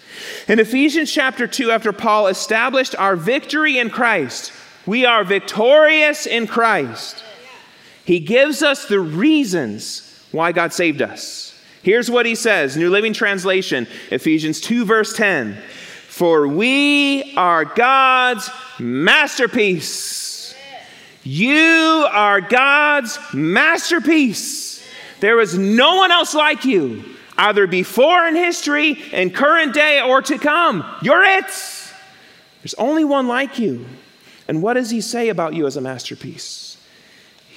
In 0.49 0.59
Ephesians 0.59 1.11
chapter 1.11 1.47
2, 1.47 1.71
after 1.71 1.93
Paul 1.93 2.29
established 2.29 2.95
our 2.97 3.17
victory 3.17 3.79
in 3.79 3.91
Christ, 3.91 4.53
we 4.87 5.05
are 5.05 5.25
victorious 5.25 6.27
in 6.27 6.47
Christ. 6.47 7.23
He 8.05 8.21
gives 8.21 8.63
us 8.63 8.87
the 8.87 9.01
reasons 9.01 10.09
why 10.33 10.53
God 10.53 10.73
saved 10.73 11.03
us. 11.03 11.55
Here's 11.83 12.11
what 12.11 12.27
he 12.27 12.35
says 12.35 12.77
New 12.77 12.91
Living 12.91 13.13
Translation, 13.13 13.87
Ephesians 14.11 14.61
2, 14.61 14.85
verse 14.85 15.17
10. 15.17 15.57
For 16.09 16.47
we 16.47 17.35
are 17.37 17.65
God's 17.65 18.51
masterpiece. 18.79 20.55
You 21.25 22.07
are 22.11 22.41
God's 22.41 23.19
masterpiece. 23.33 24.87
There 25.21 25.41
is 25.41 25.57
no 25.57 25.97
one 25.97 26.11
else 26.11 26.35
like 26.35 26.65
you, 26.65 27.05
either 27.39 27.67
before 27.67 28.27
in 28.27 28.35
history, 28.35 28.99
in 29.13 29.31
current 29.31 29.73
day, 29.73 30.01
or 30.01 30.21
to 30.23 30.37
come. 30.37 30.85
You're 31.01 31.23
it. 31.23 31.47
There's 32.63 32.75
only 32.75 33.05
one 33.05 33.29
like 33.29 33.59
you. 33.59 33.87
And 34.49 34.63
what 34.63 34.75
does 34.75 34.91
he 34.91 35.01
say 35.01 35.29
about 35.29 35.55
you 35.55 35.67
as 35.67 35.77
a 35.77 35.81
masterpiece? 35.81 36.72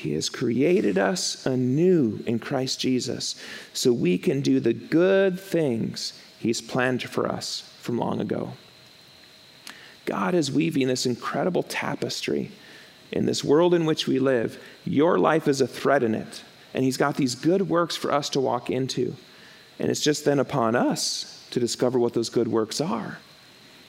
He 0.05 0.13
has 0.13 0.29
created 0.29 0.99
us 0.99 1.47
anew 1.47 2.23
in 2.27 2.37
Christ 2.37 2.79
Jesus 2.79 3.33
so 3.73 3.91
we 3.91 4.19
can 4.19 4.41
do 4.41 4.59
the 4.59 4.71
good 4.71 5.39
things 5.39 6.13
he's 6.37 6.61
planned 6.61 7.01
for 7.01 7.27
us 7.27 7.67
from 7.81 7.97
long 7.97 8.21
ago. 8.21 8.51
God 10.05 10.35
is 10.35 10.51
weaving 10.51 10.89
this 10.89 11.07
incredible 11.07 11.63
tapestry 11.63 12.51
in 13.11 13.25
this 13.25 13.43
world 13.43 13.73
in 13.73 13.85
which 13.85 14.05
we 14.05 14.19
live. 14.19 14.61
Your 14.83 15.17
life 15.17 15.47
is 15.47 15.59
a 15.59 15.65
thread 15.65 16.03
in 16.03 16.13
it, 16.13 16.43
and 16.75 16.83
he's 16.83 16.97
got 16.97 17.17
these 17.17 17.33
good 17.33 17.67
works 17.67 17.95
for 17.95 18.11
us 18.11 18.29
to 18.29 18.39
walk 18.39 18.69
into. 18.69 19.15
And 19.79 19.89
it's 19.89 20.01
just 20.01 20.23
then 20.23 20.37
upon 20.37 20.75
us 20.75 21.47
to 21.49 21.59
discover 21.59 21.97
what 21.97 22.13
those 22.13 22.29
good 22.29 22.47
works 22.47 22.79
are. 22.79 23.17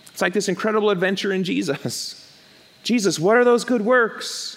It's 0.07 0.23
like 0.23 0.33
this 0.33 0.49
incredible 0.49 0.89
adventure 0.89 1.31
in 1.31 1.45
Jesus. 1.45 2.27
Jesus, 2.85 3.19
what 3.19 3.37
are 3.37 3.45
those 3.45 3.65
good 3.65 3.83
works? 3.83 4.56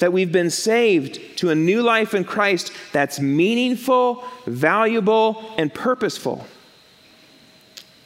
That 0.00 0.12
we've 0.12 0.32
been 0.32 0.50
saved 0.50 1.38
to 1.38 1.50
a 1.50 1.54
new 1.54 1.82
life 1.82 2.12
in 2.12 2.24
Christ 2.24 2.72
that's 2.92 3.20
meaningful, 3.20 4.24
valuable, 4.46 5.54
and 5.56 5.72
purposeful. 5.72 6.46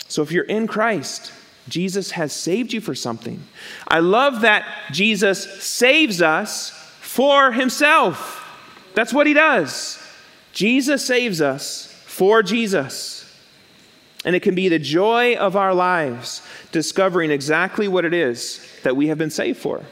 So 0.09 0.23
if 0.23 0.31
you're 0.31 0.45
in 0.45 0.67
Christ, 0.67 1.33
Jesus 1.69 2.13
has 2.13 2.33
saved 2.33 2.73
you 2.73 2.81
for 2.81 2.95
something. 2.95 3.43
I 3.89 4.01
love 4.01 4.43
that 4.43 4.67
Jesus 4.93 5.63
saves 5.63 6.21
us 6.21 6.71
for 7.01 7.53
himself. 7.53 8.41
That's 8.95 9.13
what 9.13 9.27
he 9.27 9.33
does. 9.33 9.99
Jesus 10.53 11.05
saves 11.05 11.41
us 11.41 11.87
for 12.07 12.43
Jesus. 12.43 13.21
And 14.25 14.37
it 14.37 14.41
can 14.41 14.55
be 14.55 14.69
the 14.69 14.79
joy 14.79 15.35
of 15.35 15.57
our 15.57 15.75
lives 15.75 16.43
discovering 16.73 17.31
exactly 17.31 17.89
what 17.89 18.05
it 18.05 18.15
is 18.15 18.65
that 18.83 18.97
we 18.97 19.09
have 19.09 19.19
been 19.19 19.31
saved 19.31 19.59
for. 19.59 19.83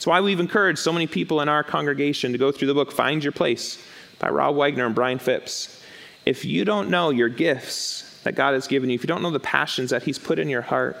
That's 0.00 0.06
why 0.06 0.22
we've 0.22 0.40
encouraged 0.40 0.78
so 0.78 0.94
many 0.94 1.06
people 1.06 1.42
in 1.42 1.50
our 1.50 1.62
congregation 1.62 2.32
to 2.32 2.38
go 2.38 2.50
through 2.50 2.68
the 2.68 2.74
book 2.74 2.90
Find 2.90 3.22
Your 3.22 3.32
Place 3.32 3.76
by 4.18 4.30
Rob 4.30 4.56
Wegner 4.56 4.86
and 4.86 4.94
Brian 4.94 5.18
Phillips. 5.18 5.84
If 6.24 6.42
you 6.42 6.64
don't 6.64 6.88
know 6.88 7.10
your 7.10 7.28
gifts 7.28 8.18
that 8.24 8.34
God 8.34 8.54
has 8.54 8.66
given 8.66 8.88
you, 8.88 8.94
if 8.94 9.02
you 9.02 9.08
don't 9.08 9.20
know 9.20 9.30
the 9.30 9.38
passions 9.40 9.90
that 9.90 10.02
He's 10.02 10.18
put 10.18 10.38
in 10.38 10.48
your 10.48 10.62
heart, 10.62 10.96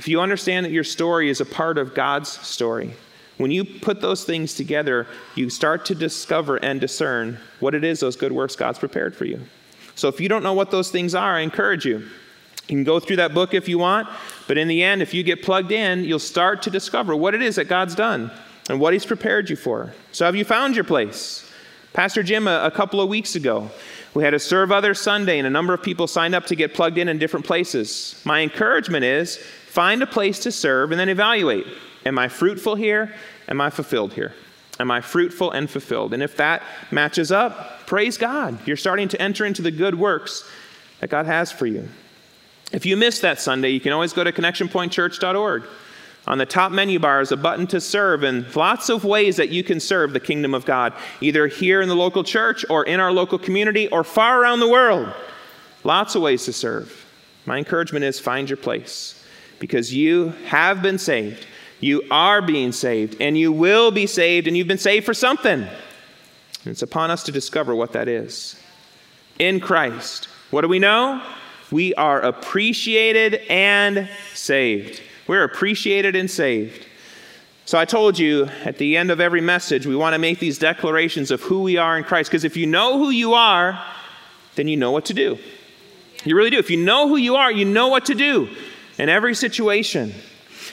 if 0.00 0.08
you 0.08 0.20
understand 0.20 0.66
that 0.66 0.72
your 0.72 0.82
story 0.82 1.30
is 1.30 1.40
a 1.40 1.44
part 1.44 1.78
of 1.78 1.94
God's 1.94 2.30
story, 2.30 2.94
when 3.36 3.52
you 3.52 3.64
put 3.64 4.00
those 4.00 4.24
things 4.24 4.54
together, 4.54 5.06
you 5.36 5.48
start 5.48 5.84
to 5.84 5.94
discover 5.94 6.56
and 6.56 6.80
discern 6.80 7.38
what 7.60 7.76
it 7.76 7.84
is 7.84 8.00
those 8.00 8.16
good 8.16 8.32
works 8.32 8.56
God's 8.56 8.80
prepared 8.80 9.14
for 9.14 9.24
you. 9.24 9.40
So 9.94 10.08
if 10.08 10.20
you 10.20 10.28
don't 10.28 10.42
know 10.42 10.54
what 10.54 10.72
those 10.72 10.90
things 10.90 11.14
are, 11.14 11.36
I 11.36 11.42
encourage 11.42 11.84
you. 11.84 12.08
You 12.70 12.76
can 12.76 12.84
go 12.84 13.00
through 13.00 13.16
that 13.16 13.34
book 13.34 13.52
if 13.52 13.68
you 13.68 13.78
want, 13.78 14.08
but 14.46 14.56
in 14.56 14.68
the 14.68 14.82
end, 14.82 15.02
if 15.02 15.12
you 15.12 15.24
get 15.24 15.42
plugged 15.42 15.72
in, 15.72 16.04
you'll 16.04 16.20
start 16.20 16.62
to 16.62 16.70
discover 16.70 17.16
what 17.16 17.34
it 17.34 17.42
is 17.42 17.56
that 17.56 17.64
God's 17.64 17.96
done 17.96 18.30
and 18.68 18.78
what 18.78 18.92
He's 18.92 19.04
prepared 19.04 19.50
you 19.50 19.56
for. 19.56 19.92
So, 20.12 20.24
have 20.24 20.36
you 20.36 20.44
found 20.44 20.76
your 20.76 20.84
place? 20.84 21.50
Pastor 21.92 22.22
Jim, 22.22 22.46
a, 22.46 22.62
a 22.62 22.70
couple 22.70 23.00
of 23.00 23.08
weeks 23.08 23.34
ago, 23.34 23.68
we 24.14 24.22
had 24.22 24.34
a 24.34 24.38
Serve 24.38 24.70
Others 24.70 25.00
Sunday, 25.00 25.38
and 25.38 25.46
a 25.48 25.50
number 25.50 25.74
of 25.74 25.82
people 25.82 26.06
signed 26.06 26.34
up 26.34 26.46
to 26.46 26.54
get 26.54 26.72
plugged 26.72 26.96
in 26.96 27.08
in 27.08 27.18
different 27.18 27.44
places. 27.44 28.20
My 28.24 28.40
encouragement 28.40 29.04
is 29.04 29.36
find 29.36 30.00
a 30.00 30.06
place 30.06 30.38
to 30.40 30.52
serve 30.52 30.92
and 30.92 31.00
then 31.00 31.08
evaluate. 31.08 31.66
Am 32.06 32.18
I 32.20 32.28
fruitful 32.28 32.76
here? 32.76 33.12
Am 33.48 33.60
I 33.60 33.70
fulfilled 33.70 34.12
here? 34.12 34.32
Am 34.78 34.92
I 34.92 35.00
fruitful 35.00 35.50
and 35.50 35.68
fulfilled? 35.68 36.14
And 36.14 36.22
if 36.22 36.36
that 36.36 36.62
matches 36.92 37.32
up, 37.32 37.86
praise 37.86 38.16
God. 38.16 38.58
You're 38.66 38.76
starting 38.76 39.08
to 39.08 39.20
enter 39.20 39.44
into 39.44 39.60
the 39.60 39.72
good 39.72 39.96
works 39.96 40.48
that 41.00 41.10
God 41.10 41.26
has 41.26 41.50
for 41.50 41.66
you. 41.66 41.88
If 42.72 42.86
you 42.86 42.96
missed 42.96 43.22
that 43.22 43.40
Sunday, 43.40 43.70
you 43.70 43.80
can 43.80 43.92
always 43.92 44.12
go 44.12 44.22
to 44.22 44.32
connectionpointchurch.org. 44.32 45.64
On 46.26 46.38
the 46.38 46.46
top 46.46 46.70
menu 46.70 46.98
bar 46.98 47.20
is 47.20 47.32
a 47.32 47.36
button 47.36 47.66
to 47.68 47.80
serve, 47.80 48.22
and 48.22 48.54
lots 48.54 48.88
of 48.88 49.04
ways 49.04 49.36
that 49.36 49.48
you 49.48 49.64
can 49.64 49.80
serve 49.80 50.12
the 50.12 50.20
kingdom 50.20 50.54
of 50.54 50.64
God, 50.64 50.92
either 51.20 51.48
here 51.48 51.80
in 51.80 51.88
the 51.88 51.96
local 51.96 52.22
church 52.22 52.64
or 52.70 52.84
in 52.84 53.00
our 53.00 53.10
local 53.10 53.38
community 53.38 53.88
or 53.88 54.04
far 54.04 54.40
around 54.40 54.60
the 54.60 54.68
world. 54.68 55.12
Lots 55.82 56.14
of 56.14 56.22
ways 56.22 56.44
to 56.44 56.52
serve. 56.52 57.06
My 57.46 57.58
encouragement 57.58 58.04
is 58.04 58.20
find 58.20 58.48
your 58.48 58.58
place 58.58 59.24
because 59.58 59.94
you 59.94 60.28
have 60.46 60.82
been 60.82 60.98
saved. 60.98 61.46
You 61.80 62.02
are 62.10 62.42
being 62.42 62.72
saved, 62.72 63.16
and 63.20 63.36
you 63.36 63.50
will 63.50 63.90
be 63.90 64.06
saved, 64.06 64.46
and 64.46 64.56
you've 64.56 64.68
been 64.68 64.78
saved 64.78 65.06
for 65.06 65.14
something. 65.14 65.62
And 65.62 66.66
it's 66.66 66.82
upon 66.82 67.10
us 67.10 67.24
to 67.24 67.32
discover 67.32 67.74
what 67.74 67.92
that 67.92 68.06
is. 68.06 68.60
In 69.38 69.58
Christ, 69.58 70.28
what 70.50 70.60
do 70.60 70.68
we 70.68 70.78
know? 70.78 71.22
We 71.70 71.94
are 71.94 72.20
appreciated 72.20 73.42
and 73.48 74.08
saved. 74.34 75.00
We're 75.26 75.44
appreciated 75.44 76.16
and 76.16 76.30
saved. 76.30 76.86
So 77.64 77.78
I 77.78 77.84
told 77.84 78.18
you 78.18 78.46
at 78.64 78.78
the 78.78 78.96
end 78.96 79.12
of 79.12 79.20
every 79.20 79.40
message, 79.40 79.86
we 79.86 79.94
want 79.94 80.14
to 80.14 80.18
make 80.18 80.40
these 80.40 80.58
declarations 80.58 81.30
of 81.30 81.40
who 81.42 81.62
we 81.62 81.76
are 81.76 81.96
in 81.96 82.02
Christ. 82.02 82.30
Because 82.30 82.42
if 82.42 82.56
you 82.56 82.66
know 82.66 82.98
who 82.98 83.10
you 83.10 83.34
are, 83.34 83.80
then 84.56 84.66
you 84.66 84.76
know 84.76 84.90
what 84.90 85.04
to 85.04 85.14
do. 85.14 85.38
You 86.24 86.36
really 86.36 86.50
do. 86.50 86.58
If 86.58 86.70
you 86.70 86.76
know 86.76 87.08
who 87.08 87.16
you 87.16 87.36
are, 87.36 87.52
you 87.52 87.64
know 87.64 87.88
what 87.88 88.06
to 88.06 88.14
do 88.14 88.48
in 88.98 89.08
every 89.08 89.34
situation. 89.36 90.12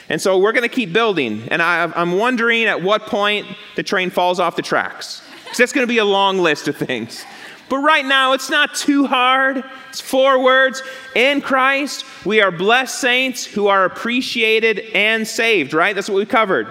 And 0.08 0.20
so 0.20 0.38
we're 0.38 0.52
going 0.52 0.68
to 0.68 0.74
keep 0.74 0.92
building. 0.92 1.46
And 1.50 1.62
I, 1.62 1.90
am 1.94 2.18
wondering 2.18 2.64
at 2.64 2.82
what 2.82 3.02
point 3.02 3.46
the 3.76 3.82
train 3.82 4.10
falls 4.10 4.40
off 4.40 4.56
the 4.56 4.62
tracks. 4.62 5.22
Because 5.44 5.58
that's 5.58 5.72
going 5.72 5.86
to 5.86 5.92
be 5.92 5.98
a 5.98 6.04
long 6.04 6.38
list 6.38 6.66
of 6.66 6.76
things. 6.76 7.24
But 7.68 7.78
right 7.78 8.04
now, 8.04 8.32
it's 8.32 8.48
not 8.48 8.74
too 8.74 9.06
hard. 9.06 9.62
It's 9.90 10.00
four 10.00 10.42
words. 10.42 10.82
In 11.14 11.40
Christ, 11.40 12.04
we 12.24 12.40
are 12.40 12.50
blessed 12.50 12.98
saints 12.98 13.44
who 13.44 13.66
are 13.66 13.84
appreciated 13.84 14.80
and 14.94 15.26
saved, 15.26 15.74
right? 15.74 15.94
That's 15.94 16.08
what 16.08 16.16
we 16.16 16.26
covered. 16.26 16.68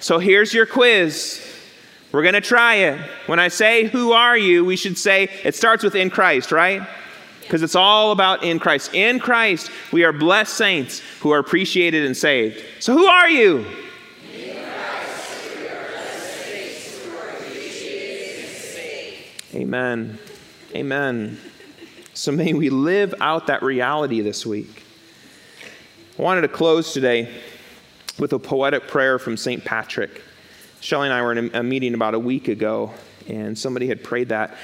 So 0.00 0.18
here's 0.18 0.52
your 0.52 0.66
quiz. 0.66 1.42
We're 2.12 2.22
going 2.22 2.34
to 2.34 2.40
try 2.40 2.74
it. 2.74 3.00
When 3.26 3.38
I 3.38 3.48
say, 3.48 3.86
Who 3.86 4.12
are 4.12 4.36
you? 4.36 4.64
we 4.64 4.76
should 4.76 4.98
say, 4.98 5.28
it 5.42 5.54
starts 5.54 5.82
with 5.82 5.94
in 5.94 6.10
Christ, 6.10 6.52
right? 6.52 6.86
Because 7.40 7.62
it's 7.62 7.74
all 7.74 8.12
about 8.12 8.42
in 8.42 8.58
Christ. 8.58 8.94
In 8.94 9.20
Christ, 9.20 9.70
we 9.92 10.04
are 10.04 10.12
blessed 10.12 10.54
saints 10.54 11.00
who 11.20 11.30
are 11.30 11.38
appreciated 11.38 12.04
and 12.04 12.16
saved. 12.16 12.62
So 12.80 12.92
who 12.92 13.06
are 13.06 13.30
you? 13.30 13.64
Amen. 19.54 20.18
Amen. 20.76 21.38
So 22.12 22.32
may 22.32 22.52
we 22.52 22.68
live 22.68 23.14
out 23.18 23.46
that 23.46 23.62
reality 23.62 24.20
this 24.20 24.44
week. 24.44 24.84
I 26.18 26.22
wanted 26.22 26.42
to 26.42 26.48
close 26.48 26.92
today 26.92 27.34
with 28.18 28.34
a 28.34 28.38
poetic 28.38 28.86
prayer 28.86 29.18
from 29.18 29.38
St. 29.38 29.64
Patrick. 29.64 30.20
Shelley 30.80 31.08
and 31.08 31.14
I 31.14 31.22
were 31.22 31.32
in 31.32 31.54
a 31.54 31.62
meeting 31.62 31.94
about 31.94 32.12
a 32.12 32.18
week 32.18 32.48
ago, 32.48 32.92
and 33.26 33.58
somebody 33.58 33.88
had 33.88 34.04
prayed 34.04 34.28
that. 34.28 34.54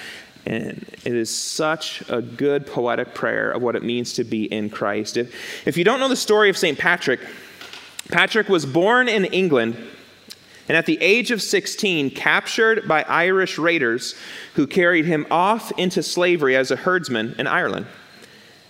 And 0.44 0.84
it 1.02 1.14
is 1.14 1.34
such 1.34 2.02
a 2.10 2.20
good 2.20 2.66
poetic 2.66 3.14
prayer 3.14 3.50
of 3.50 3.62
what 3.62 3.74
it 3.74 3.82
means 3.82 4.12
to 4.14 4.24
be 4.24 4.44
in 4.44 4.68
Christ. 4.68 5.16
If, 5.16 5.66
if 5.66 5.78
you 5.78 5.84
don't 5.84 5.98
know 5.98 6.08
the 6.08 6.14
story 6.16 6.50
of 6.50 6.58
St. 6.58 6.78
Patrick, 6.78 7.20
Patrick 8.10 8.50
was 8.50 8.66
born 8.66 9.08
in 9.08 9.24
England 9.24 9.78
and 10.68 10.76
at 10.76 10.86
the 10.86 10.98
age 11.00 11.30
of 11.30 11.42
16, 11.42 12.10
captured 12.10 12.86
by 12.86 13.02
Irish 13.02 13.58
raiders 13.58 14.14
who 14.54 14.66
carried 14.66 15.04
him 15.04 15.26
off 15.30 15.72
into 15.76 16.02
slavery 16.02 16.56
as 16.56 16.70
a 16.70 16.76
herdsman 16.76 17.34
in 17.38 17.46
Ireland. 17.46 17.86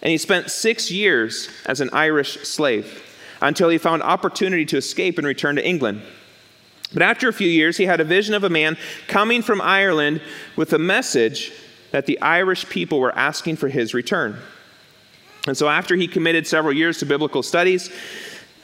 And 0.02 0.10
he 0.10 0.18
spent 0.18 0.50
six 0.50 0.90
years 0.90 1.48
as 1.66 1.80
an 1.80 1.90
Irish 1.92 2.38
slave 2.40 3.02
until 3.40 3.68
he 3.68 3.78
found 3.78 4.02
opportunity 4.02 4.64
to 4.66 4.76
escape 4.76 5.18
and 5.18 5.26
return 5.26 5.56
to 5.56 5.66
England. 5.66 6.02
But 6.92 7.02
after 7.02 7.28
a 7.28 7.32
few 7.32 7.48
years, 7.48 7.76
he 7.76 7.86
had 7.86 8.00
a 8.00 8.04
vision 8.04 8.34
of 8.34 8.44
a 8.44 8.50
man 8.50 8.76
coming 9.06 9.42
from 9.42 9.60
Ireland 9.60 10.20
with 10.56 10.72
a 10.72 10.78
message 10.78 11.52
that 11.90 12.06
the 12.06 12.20
Irish 12.20 12.68
people 12.68 13.00
were 13.00 13.16
asking 13.16 13.56
for 13.56 13.68
his 13.68 13.94
return. 13.94 14.38
And 15.46 15.56
so, 15.56 15.68
after 15.68 15.96
he 15.96 16.06
committed 16.06 16.46
several 16.46 16.72
years 16.72 16.98
to 16.98 17.06
biblical 17.06 17.42
studies, 17.42 17.90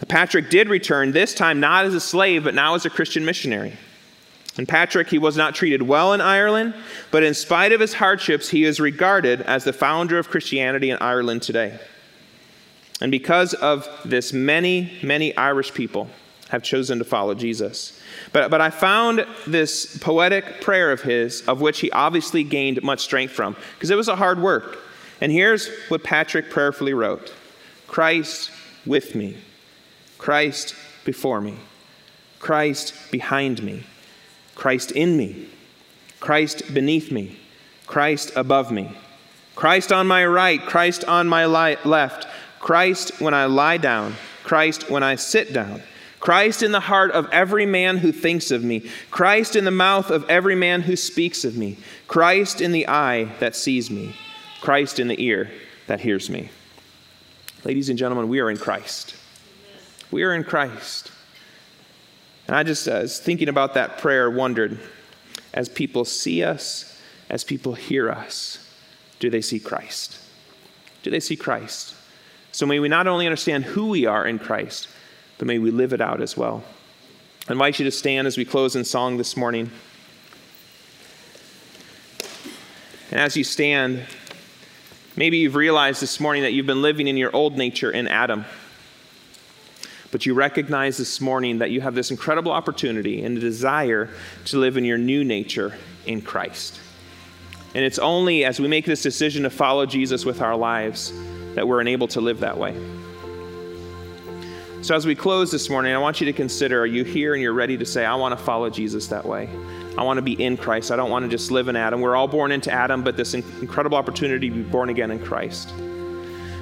Patrick 0.07 0.49
did 0.49 0.69
return, 0.69 1.13
this 1.13 1.35
time 1.35 1.59
not 1.59 1.85
as 1.85 1.95
a 1.95 2.01
slave, 2.01 2.45
but 2.45 2.55
now 2.55 2.75
as 2.75 2.87
a 2.87 2.91
Christian 2.91 3.25
missionary. 3.25 3.77
And 4.57 4.69
Patrick, 4.69 5.09
he 5.09 5.19
was 5.19 5.37
not 5.37 5.55
treated 5.55 5.83
well 5.83 6.13
in 6.13 6.21
Ireland, 6.21 6.75
but 7.11 7.23
in 7.23 7.35
spite 7.35 7.73
of 7.73 7.81
his 7.81 7.95
hardships, 7.95 8.49
he 8.49 8.65
is 8.65 8.81
regarded 8.81 9.41
as 9.43 9.65
the 9.65 9.73
founder 9.73 10.19
of 10.19 10.29
Christianity 10.29 10.91
in 10.91 10.99
Ireland 11.01 11.43
today. 11.43 11.79
And 13.01 13.11
because 13.11 13.55
of 13.55 13.89
this, 14.05 14.33
many, 14.33 14.99
many 15.03 15.37
Irish 15.37 15.73
people 15.75 16.09
have 16.49 16.63
chosen 16.63 16.99
to 16.99 17.05
follow 17.05 17.35
Jesus. 17.35 18.01
But, 18.33 18.51
but 18.51 18.61
I 18.61 18.71
found 18.71 19.25
this 19.47 19.99
poetic 19.99 20.61
prayer 20.61 20.91
of 20.91 21.03
his, 21.03 21.43
of 21.43 21.61
which 21.61 21.81
he 21.81 21.91
obviously 21.93 22.43
gained 22.43 22.83
much 22.83 23.01
strength 23.01 23.33
from, 23.33 23.55
because 23.75 23.91
it 23.91 23.97
was 23.97 24.09
a 24.09 24.17
hard 24.17 24.41
work. 24.41 24.79
And 25.21 25.31
here's 25.31 25.69
what 25.89 26.03
Patrick 26.03 26.51
prayerfully 26.51 26.95
wrote 26.95 27.33
Christ 27.87 28.51
with 28.87 29.15
me, 29.15 29.37
Christ 30.19 30.75
before 31.05 31.41
me, 31.41 31.57
Christ 32.41 32.95
behind 33.11 33.63
me, 33.63 33.85
Christ 34.55 34.91
in 34.91 35.17
me, 35.17 35.49
Christ 36.21 36.75
beneath 36.75 37.11
me, 37.11 37.39
Christ 37.87 38.33
above 38.37 38.71
me, 38.71 38.91
Christ 39.55 39.93
on 39.93 40.07
my 40.07 40.27
right, 40.27 40.61
Christ 40.61 41.05
on 41.05 41.29
my 41.29 41.47
left, 41.47 42.27
Christ 42.61 43.21
when 43.21 43.35
I 43.35 43.47
lie 43.47 43.79
down, 43.79 44.15
Christ 44.45 44.91
when 44.91 45.03
I 45.03 45.15
sit 45.15 45.53
down. 45.53 45.83
Christ 46.21 46.65
in 46.65 46.73
the 46.73 46.81
heart 46.81 47.13
of 47.13 47.31
every 47.31 47.65
man 47.65 47.99
who 47.99 48.11
thinks 48.11 48.51
of 48.51 48.65
me, 48.65 48.91
Christ 49.11 49.55
in 49.55 49.65
the 49.65 49.71
mouth 49.71 50.11
of 50.11 50.29
every 50.29 50.57
man 50.57 50.81
who 50.81 50.97
speaks 50.97 51.45
of 51.45 51.57
me, 51.57 51.79
Christ 52.09 52.61
in 52.61 52.73
the 52.73 52.89
eye 52.89 53.25
that 53.39 53.55
sees 53.55 53.89
me, 53.89 54.17
Christ 54.61 54.99
in 54.99 55.07
the 55.07 55.23
ear 55.23 55.49
that 55.87 56.01
hears 56.01 56.29
me. 56.29 56.51
Ladies 57.65 57.89
and 57.89 57.99
gentlemen, 57.99 58.29
we 58.29 58.41
are 58.41 58.51
in 58.51 58.57
Christ. 58.57 59.15
We 60.11 60.23
are 60.23 60.35
in 60.35 60.45
Christ. 60.45 61.11
And 62.47 62.57
I 62.57 62.63
just, 62.63 62.89
uh, 62.89 63.01
was 63.03 63.19
thinking 63.19 63.49
about 63.49 63.75
that 63.75 63.99
prayer, 63.99 64.31
wondered 64.31 64.79
as 65.53 65.69
people 65.69 66.05
see 66.05 66.43
us, 66.43 66.99
as 67.29 67.45
people 67.45 67.75
hear 67.75 68.11
us, 68.11 68.59
do 69.19 69.29
they 69.29 69.41
see 69.41 69.59
Christ? 69.59 70.19
Do 71.03 71.11
they 71.11 71.21
see 71.21 71.37
Christ? 71.37 71.95
So 72.53 72.65
may 72.65 72.81
we 72.81 72.89
not 72.89 73.07
only 73.07 73.27
understand 73.27 73.65
who 73.65 73.89
we 73.89 74.07
are 74.07 74.27
in 74.27 74.39
Christ, 74.39 74.89
but 75.37 75.47
may 75.47 75.59
we 75.59 75.71
live 75.71 75.93
it 75.93 76.01
out 76.01 76.21
as 76.21 76.37
well. 76.37 76.65
I 77.49 77.53
invite 77.53 77.79
you 77.79 77.85
to 77.85 77.91
stand 77.91 78.27
as 78.27 78.37
we 78.37 78.45
close 78.45 78.77
in 78.77 78.85
song 78.85 79.17
this 79.17 79.37
morning. 79.37 79.71
And 83.11 83.21
as 83.21 83.37
you 83.37 83.45
stand, 83.45 84.05
maybe 85.17 85.39
you've 85.39 85.55
realized 85.55 86.01
this 86.03 86.21
morning 86.21 86.43
that 86.43 86.53
you've 86.53 86.67
been 86.67 86.83
living 86.83 87.09
in 87.09 87.17
your 87.17 87.35
old 87.35 87.57
nature 87.57 87.91
in 87.91 88.09
Adam. 88.09 88.45
But 90.11 90.25
you 90.25 90.35
recognize 90.35 90.97
this 90.97 91.21
morning 91.21 91.59
that 91.59 91.71
you 91.71 91.81
have 91.81 91.95
this 91.95 92.11
incredible 92.11 92.53
opportunity 92.53 93.23
and 93.25 93.37
a 93.37 93.41
desire 93.41 94.09
to 94.47 94.59
live 94.59 94.77
in 94.77 94.85
your 94.85 94.99
new 94.99 95.23
nature 95.23 95.75
in 96.07 96.23
Christ. 96.23 96.81
And 97.75 97.85
it's 97.85 97.99
only 97.99 98.45
as 98.45 98.59
we 98.59 98.69
make 98.69 98.87
this 98.87 99.03
decision 99.03 99.43
to 99.43 99.51
follow 99.51 99.85
Jesus 99.85 100.25
with 100.25 100.41
our 100.41 100.57
lives 100.57 101.13
that 101.55 101.69
we're 101.69 101.81
enabled 101.81 102.11
to 102.11 102.21
live 102.21 102.41
that 102.41 102.57
way. 102.57 102.75
So, 104.81 104.95
as 104.95 105.05
we 105.05 105.15
close 105.15 105.51
this 105.51 105.69
morning, 105.69 105.93
I 105.93 105.99
want 105.99 106.21
you 106.21 106.25
to 106.27 106.33
consider 106.33 106.81
are 106.81 106.87
you 106.87 107.03
here 107.03 107.35
and 107.35 107.43
you're 107.43 107.53
ready 107.53 107.77
to 107.77 107.85
say, 107.85 108.07
I 108.07 108.15
want 108.15 108.39
to 108.39 108.43
follow 108.43 108.71
Jesus 108.71 109.09
that 109.09 109.25
way? 109.25 109.49
I 109.99 110.03
want 110.05 110.19
to 110.19 110.23
be 110.23 110.41
in 110.43 110.57
Christ. 110.57 110.93
I 110.93 110.97
don't 110.97 111.11
want 111.11 111.25
to 111.25 111.29
just 111.29 111.51
live 111.51 111.67
in 111.67 111.75
Adam. 111.75 112.01
We're 112.01 112.15
all 112.15 112.29
born 112.29 112.53
into 112.53 112.71
Adam, 112.71 113.03
but 113.03 113.17
this 113.17 113.35
incredible 113.35 113.99
opportunity 113.99 114.49
to 114.49 114.55
be 114.55 114.63
born 114.63 114.89
again 114.89 115.11
in 115.11 115.19
Christ. 115.19 115.75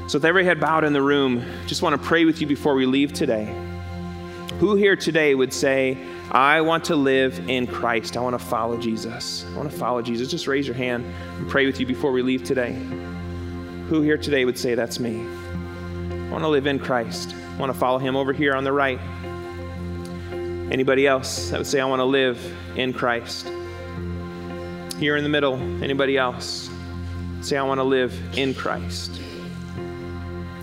So, 0.09 0.19
with 0.19 0.25
every 0.25 0.45
head 0.45 0.61
bowed 0.61 0.85
in 0.85 0.93
the 0.93 1.03
room, 1.03 1.45
just 1.67 1.83
want 1.83 2.01
to 2.01 2.09
pray 2.09 2.25
with 2.25 2.41
you 2.41 2.47
before 2.47 2.75
we 2.75 2.87
leave 2.87 3.13
today. 3.13 3.45
Who 4.61 4.75
here 4.75 4.97
today 4.97 5.35
would 5.35 5.53
say, 5.53 5.99
I 6.31 6.61
want 6.61 6.85
to 6.85 6.97
live 6.97 7.49
in 7.49 7.67
Christ? 7.67 8.17
I 8.17 8.21
want 8.21 8.39
to 8.39 8.45
follow 8.45 8.79
Jesus. 8.79 9.45
I 9.45 9.57
want 9.57 9.71
to 9.71 9.77
follow 9.77 10.03
Jesus. 10.03 10.31
Just 10.31 10.47
raise 10.47 10.67
your 10.67 10.77
hand 10.77 11.05
and 11.05 11.49
pray 11.49 11.67
with 11.67 11.81
you 11.81 11.87
before 11.87 12.13
we 12.13 12.23
leave 12.23 12.45
today. 12.45 12.73
Who 13.89 14.03
here 14.03 14.17
today 14.17 14.45
would 14.45 14.59
say, 14.59 14.75
That's 14.75 15.01
me? 15.01 15.21
I 15.21 16.31
want 16.31 16.43
to 16.43 16.49
live 16.49 16.67
in 16.67 16.79
Christ 16.79 17.35
I 17.57 17.59
want 17.59 17.73
to 17.73 17.79
follow 17.79 17.99
him 17.99 18.17
over 18.17 18.35
here 18.35 18.55
on 18.55 18.65
the 18.65 18.73
right. 18.73 19.01
Anybody 20.71 21.07
else 21.07 21.49
that 21.49 21.57
would 21.57 21.67
say, 21.67 21.81
I 21.81 21.87
want 21.87 22.01
to 22.01 22.05
live 22.05 22.39
in 22.77 22.93
Christ? 22.93 23.47
Here 24.99 25.17
in 25.17 25.23
the 25.23 25.31
middle, 25.31 25.55
anybody 25.83 26.19
else? 26.19 26.69
Say, 27.41 27.57
I 27.57 27.63
want 27.63 27.79
to 27.79 27.85
live 27.85 28.13
in 28.37 28.53
Christ. 28.53 29.23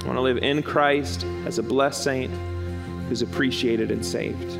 I 0.03 0.05
want 0.07 0.17
to 0.17 0.21
live 0.21 0.39
in 0.39 0.61
Christ 0.63 1.23
as 1.45 1.59
a 1.59 1.63
blessed 1.63 2.03
saint 2.03 2.33
who's 3.07 3.21
appreciated 3.21 3.89
and 3.89 4.05
saved. 4.05 4.59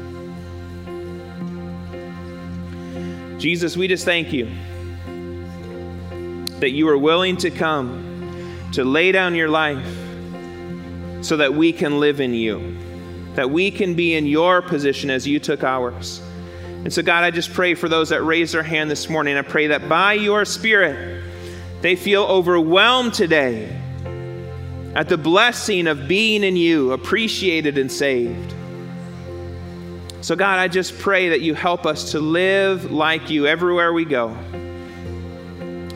Jesus, 3.41 3.75
we 3.75 3.89
just 3.89 4.05
thank 4.05 4.31
you 4.31 4.45
that 6.61 6.71
you 6.71 6.87
are 6.87 6.97
willing 6.97 7.35
to 7.35 7.51
come 7.51 8.69
to 8.71 8.85
lay 8.85 9.11
down 9.11 9.35
your 9.35 9.49
life 9.49 9.85
so 11.19 11.35
that 11.35 11.53
we 11.53 11.73
can 11.73 11.99
live 11.99 12.21
in 12.21 12.33
you, 12.33 12.77
that 13.35 13.49
we 13.49 13.69
can 13.69 13.95
be 13.95 14.15
in 14.15 14.25
your 14.25 14.61
position 14.61 15.09
as 15.09 15.27
you 15.27 15.41
took 15.41 15.61
ours. 15.61 16.21
And 16.85 16.93
so, 16.93 17.01
God, 17.01 17.25
I 17.25 17.31
just 17.31 17.51
pray 17.51 17.73
for 17.73 17.89
those 17.89 18.09
that 18.09 18.23
raised 18.23 18.53
their 18.53 18.63
hand 18.63 18.89
this 18.89 19.09
morning. 19.09 19.35
I 19.35 19.41
pray 19.41 19.67
that 19.67 19.89
by 19.89 20.13
your 20.13 20.45
Spirit, 20.45 21.21
they 21.81 21.97
feel 21.97 22.23
overwhelmed 22.23 23.13
today 23.13 23.82
at 24.95 25.09
the 25.09 25.17
blessing 25.17 25.87
of 25.87 26.07
being 26.07 26.43
in 26.43 26.55
you, 26.55 26.91
appreciated 26.91 27.77
and 27.77 27.91
saved. 27.91 28.53
So, 30.21 30.35
God, 30.35 30.59
I 30.59 30.67
just 30.67 30.97
pray 30.99 31.29
that 31.29 31.41
you 31.41 31.53
help 31.53 31.85
us 31.85 32.11
to 32.11 32.19
live 32.19 32.91
like 32.91 33.29
you 33.29 33.47
everywhere 33.47 33.91
we 33.91 34.05
go. 34.05 34.37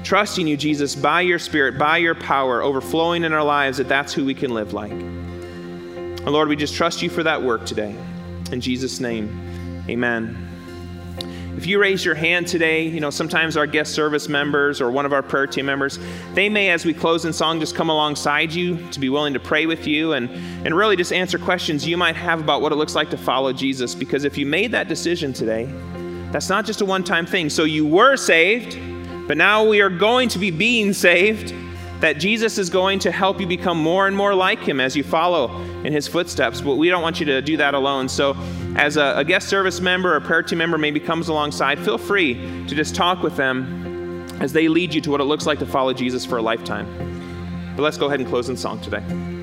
Trusting 0.04 0.48
you, 0.48 0.58
Jesus, 0.58 0.96
by 0.96 1.22
your 1.22 1.40
Spirit, 1.40 1.78
by 1.78 1.98
your 1.98 2.16
power, 2.16 2.62
overflowing 2.62 3.24
in 3.24 3.34
our 3.34 3.44
lives, 3.44 3.78
that 3.78 3.88
that's 3.88 4.14
who 4.14 4.26
we 4.26 4.34
can 4.34 4.54
live 4.54 4.74
like. 4.74 4.92
And 4.92 6.30
Lord, 6.30 6.50
we 6.50 6.56
just 6.56 6.76
trust 6.76 7.02
you 7.02 7.10
for 7.10 7.24
that 7.24 7.42
work 7.42 7.66
today. 7.66 7.96
In 8.52 8.60
Jesus' 8.62 9.00
name, 9.00 9.84
amen. 9.88 10.47
If 11.58 11.66
you 11.66 11.80
raise 11.80 12.06
your 12.06 12.14
hand 12.14 12.46
today, 12.46 12.84
you 12.84 13.00
know, 13.00 13.10
sometimes 13.10 13.58
our 13.58 13.66
guest 13.66 13.96
service 13.96 14.30
members 14.30 14.80
or 14.80 14.92
one 14.92 15.08
of 15.08 15.12
our 15.12 15.24
prayer 15.24 15.48
team 15.48 15.66
members, 15.66 15.98
they 16.36 16.50
may, 16.50 16.70
as 16.70 16.86
we 16.86 16.94
close 16.94 17.26
in 17.26 17.34
song, 17.34 17.60
just 17.60 17.74
come 17.74 17.90
alongside 17.90 18.54
you 18.54 18.78
to 18.92 19.00
be 19.00 19.10
willing 19.10 19.34
to 19.34 19.40
pray 19.40 19.66
with 19.66 19.88
you 19.88 20.14
and, 20.14 20.30
and 20.68 20.78
really 20.78 20.96
just 20.96 21.12
answer 21.12 21.40
questions 21.40 21.88
you 21.88 21.98
might 21.98 22.16
have 22.16 22.40
about 22.40 22.62
what 22.62 22.72
it 22.72 22.76
looks 22.76 22.94
like 22.94 23.10
to 23.10 23.18
follow 23.18 23.52
Jesus. 23.54 23.96
Because 23.96 24.24
if 24.24 24.38
you 24.38 24.46
made 24.46 24.72
that 24.72 24.88
decision 24.88 25.34
today, 25.34 25.66
that's 26.32 26.48
not 26.48 26.64
just 26.64 26.82
a 26.82 26.86
one 26.86 27.04
time 27.04 27.26
thing. 27.26 27.50
So 27.50 27.64
you 27.64 27.88
were 27.88 28.18
saved, 28.18 28.78
but 29.28 29.36
now 29.36 29.68
we 29.68 29.82
are 29.82 29.90
going 29.90 30.30
to 30.30 30.38
be 30.38 30.52
being 30.52 30.94
saved 30.94 31.56
that 32.02 32.20
Jesus 32.20 32.60
is 32.60 32.70
going 32.70 33.00
to 33.00 33.12
help 33.12 33.42
you 33.42 33.48
become 33.48 33.82
more 33.82 34.06
and 34.06 34.16
more 34.16 34.36
like 34.36 34.60
him 34.60 34.80
as 34.80 34.96
you 34.96 35.04
follow 35.04 35.60
in 35.84 35.92
his 35.92 36.08
footsteps. 36.08 36.62
But 36.62 36.76
we 36.76 36.90
don't 36.90 37.02
want 37.02 37.20
you 37.20 37.26
to 37.26 37.42
do 37.42 37.58
that 37.58 37.74
alone. 37.74 38.08
So, 38.10 38.38
as 38.78 38.96
a, 38.96 39.16
a 39.18 39.24
guest 39.24 39.50
service 39.50 39.82
member 39.82 40.16
or 40.16 40.22
prayer 40.22 40.44
team 40.44 40.60
member 40.60 40.78
maybe 40.78 41.00
comes 41.00 41.28
alongside, 41.28 41.80
feel 41.80 41.98
free 41.98 42.36
to 42.68 42.76
just 42.76 42.96
talk 42.96 43.24
with 43.24 43.36
them 43.36 44.26
as 44.40 44.54
they 44.54 44.68
lead 44.68 44.94
you 44.94 45.02
to 45.02 45.12
what 45.12 45.20
it 45.20 45.26
looks 45.26 45.46
like 45.46 45.60
to 45.60 45.66
follow 45.66 45.94
Jesus 45.94 46.26
for 46.26 46.38
a 46.38 46.42
lifetime. 46.42 47.74
But 47.76 47.84
let's 47.84 47.98
go 47.98 48.06
ahead 48.06 48.20
and 48.20 48.30
close 48.30 48.50
in 48.50 48.58
song 48.58 48.80
today. 48.80 49.37